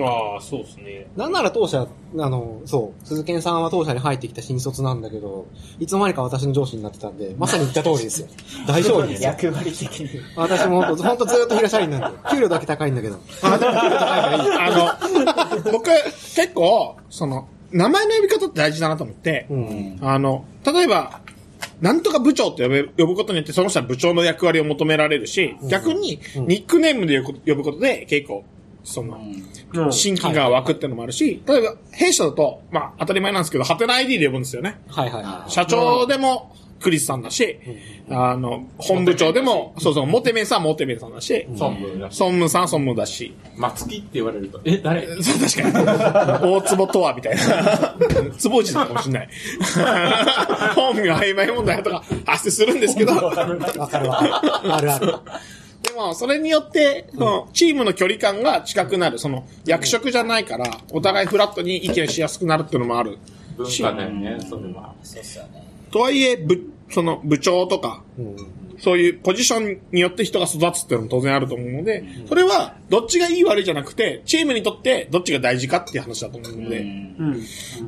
[0.00, 1.06] ああ、そうですね。
[1.16, 1.86] なんなら当社、
[2.18, 5.46] あの、そう、鈴賢さんは当社に入ってきた新卒なんだけど、
[5.78, 8.28] いつの間にか私の上司になってたんで、まさに言った通りですよ。
[8.66, 9.30] 大丈夫ですよ。
[9.30, 10.08] 役割的に。
[10.36, 13.18] 私もほんと、ほんとずっと平社員なんで、給料だけ高いんだけど。
[13.42, 14.50] あ、でも給料高いからいい。
[14.58, 19.98] あの、僕、結構、その、名前の呼び方って大事だなと思って、うん。
[20.00, 21.20] あの、例えば、
[21.80, 28.44] なんとか部長って呼べ呼ぶことによって、その人は部長の役割を求められるし、逆に、ニックネームで呼ぶことで、結構、
[28.84, 29.18] その、
[29.90, 34.80] 親近感が湧くってのもあるし、例えば、弊社だと、まあ、当たり前なんですけど、ハテナ ID で呼ぶんですよね。
[34.88, 36.52] はいはいは社長でも、
[36.82, 37.58] クリスさんだし、
[38.10, 42.20] あの、本部長でも、そうそう、モテメンさんはモテメンさんだし、孫文だし。
[42.20, 45.06] 孫務さんは孫務だし、松木って言われると、え、誰？
[45.22, 46.52] そう、確かに。
[46.52, 47.96] 大坪とは、みたいな。
[48.36, 49.28] 坪内だかもしれない。
[50.74, 53.16] 本名曖昧問題とか発生するんですけど、い。
[53.16, 54.12] わかるわかる。
[54.12, 55.14] あるある。
[55.92, 59.18] でも、それによって、その、チームの距離感が近くなる。
[59.18, 63.18] その、役職じゃないから、お互いフラットに意見しやすくなるっていうのもある。
[63.58, 64.94] 文化だよね、それは。
[65.02, 65.68] そうっすよね。
[65.90, 66.58] とはいえ、部、
[66.90, 68.36] その、部長とか、うん。
[68.82, 77.44] そういうポジションによって人が育つっていうのも当然あると思うので、それは、どっちがいい悪いじゃなくて、チームにとってどっちが大事かっていう話だと思うので、うん。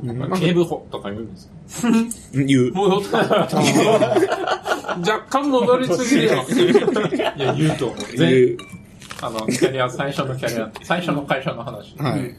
[0.07, 1.49] うんまあ警部補とか言うんです
[1.81, 1.89] か？
[2.33, 2.71] 言う。
[2.71, 3.17] 戻った。
[3.17, 6.45] 若干戻りすぎるよ。
[7.35, 7.97] いや、言うと思う。
[8.15, 8.57] 言全う。
[9.21, 11.93] あの、キャリア、最初のキャリア、最初の会社の話。
[11.97, 12.21] はい。
[12.21, 12.37] ね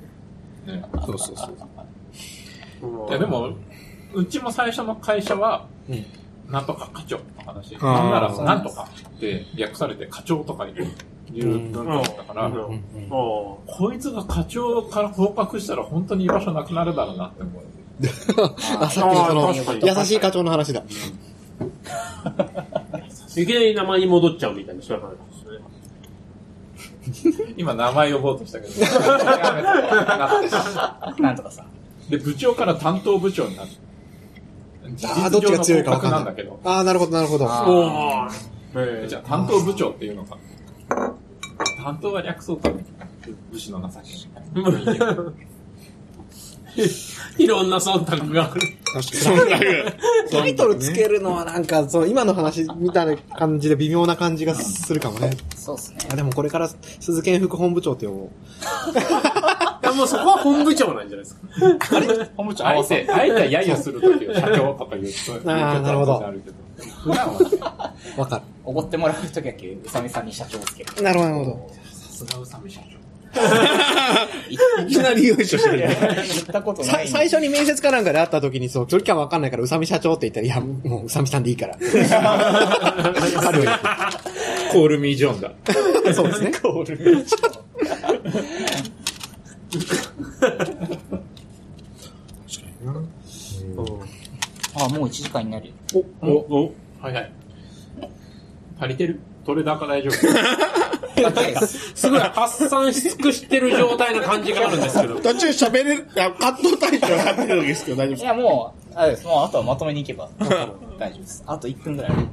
[1.04, 3.10] そうそうそう。
[3.10, 3.50] いや、でも、
[4.14, 6.06] うちも最初の会社は、うん
[6.50, 7.76] なんとか課長の話。
[7.76, 10.86] ーなんなら、なんとかって略されて課長とかいう
[11.32, 17.62] 文化だったから、うんこいつが課長から降格したら本当に居場所なくなるだろうなって思う。
[18.80, 20.82] あ、さっきのその、優しい課長の話だ。
[23.36, 25.10] いきなり名前に戻っちゃうみたいな、そういう話
[27.12, 27.54] ですね。
[27.56, 28.72] 今名前呼ぼうとしたけど。
[31.22, 31.64] なんとかさ。
[32.10, 33.68] で、部長から担当部長になる。
[35.04, 36.52] ああ、どっちが強いか分かんななんだけど。。
[36.52, 37.44] いああ、なるほどなるほど。
[37.44, 38.30] おー。
[38.76, 40.38] えじゃあ担当部長っていうのか。
[41.82, 42.70] 担当は略そうか。
[43.50, 44.06] 武士の情け。
[47.38, 48.60] いろんな忖度がある。
[49.02, 49.58] そんな
[50.30, 55.30] タイトルつけるのはなんか、そう、今の話みたいな感じで微妙な感じがするかもね。
[55.54, 55.98] そうっすね。
[56.10, 56.68] あ、でもこれから
[57.00, 58.30] 鈴研副本部長って呼ぼう。
[59.86, 61.40] いや、もうそこは本部長なんじゃないですか。
[62.36, 66.56] 本部長あえて、あえて揶揄するときは社長とか言うなるほどあるけど。
[67.02, 67.48] 普段はね、
[68.16, 70.94] わかおごってもらうときだけ、うさみさんに社長をつける。
[70.96, 71.02] る。
[71.02, 72.96] なるほど、なるほさすが宇佐美社長。
[74.48, 75.78] いきなり優勝してる。
[75.78, 75.92] 言っ
[76.46, 76.88] たことど。
[76.88, 77.08] ない。
[77.08, 80.60] さ最初に面接かなんかで会った時にそう、距離感わかんないから、宇佐美社長って言ったら、いや、
[80.90, 81.76] もう宇佐美さんでいいから。
[81.78, 83.70] あるよ
[84.72, 85.52] コールミージョンだ。
[86.14, 86.52] そうですね。
[86.62, 87.26] コール
[94.78, 95.74] あ、もう1時間になるよ。
[96.22, 97.32] お、お、はいはい。
[98.78, 99.20] 足りてる？
[99.46, 100.12] 取れ高大丈夫
[101.94, 105.20] すごい発散し尽くしてる状態な感じがあるんですけど。
[105.20, 108.34] 途中喋れる、あカットタイトルがってる時ですけど大丈夫ですか？
[108.34, 109.24] いや、もう、あれです。
[109.26, 110.48] もう、あとはまとめに行けば、大
[111.12, 111.42] 丈夫です。
[111.46, 112.26] あと1分ぐらいある。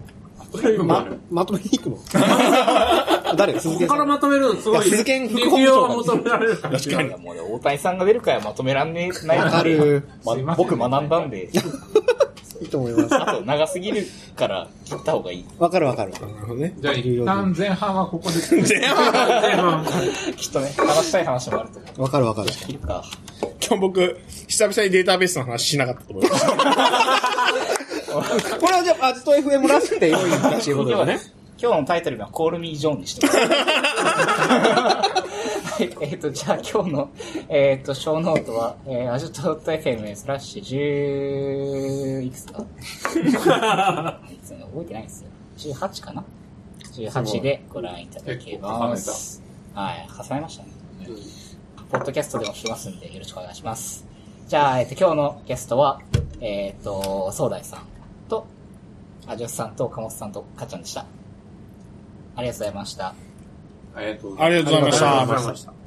[0.83, 1.97] ま、まとめに行くの？
[3.35, 3.97] 誰鈴研さん？
[3.97, 4.87] ここからまとめるのすごい。
[4.87, 6.79] いや鈴研副レ本部長ビューを求められるから。
[6.79, 10.07] いや、もうね、大谷さんが出るからまとめらんねえないわかる。
[10.23, 11.49] ま僕学んだんで、
[12.61, 13.15] いいと思います。
[13.15, 15.45] あと長すぎるから切った方がいい。
[15.57, 16.11] わかるわかる。
[16.11, 16.73] なるほどね。
[16.79, 18.35] じゃあ一旦前半はここで。
[18.61, 19.85] 前半
[20.37, 22.01] きっとね、話したい話もあると思う。
[22.03, 22.49] わかるわかる。
[22.51, 23.03] 切るか。
[23.65, 26.45] 今日僕、久々にデータベースの話しなかったと思います。
[28.59, 31.19] これはじゃあ、アジト FM らしくて良いっていうことだね。
[31.61, 33.37] 今日のタイトルが Call Me John にしてます。
[35.73, 37.09] はい、えっ、と、じゃあ今日の、
[37.49, 42.63] えっ、と、ショーノートは、えー、アジト .fm スラッシュ10、いくつか
[43.19, 43.25] い
[44.43, 45.29] つ覚えてないんですよ。
[45.57, 46.23] 18かな
[46.91, 49.41] ?18 でご覧いただけます。
[49.73, 50.69] はい、重ねましたね。
[51.91, 54.05] ポッドキャストでもしてますんで、よろしくお願いします。
[54.47, 56.01] じゃあ、えっ、と、今日のゲストは、
[56.41, 57.85] えっ、と、そーだいさんと、
[59.27, 61.05] アジョスさんと、カモスさんと、かっちゃんでした。
[62.35, 63.13] ありがとうございました。
[63.95, 65.82] ありがとうございましたありがとうございました。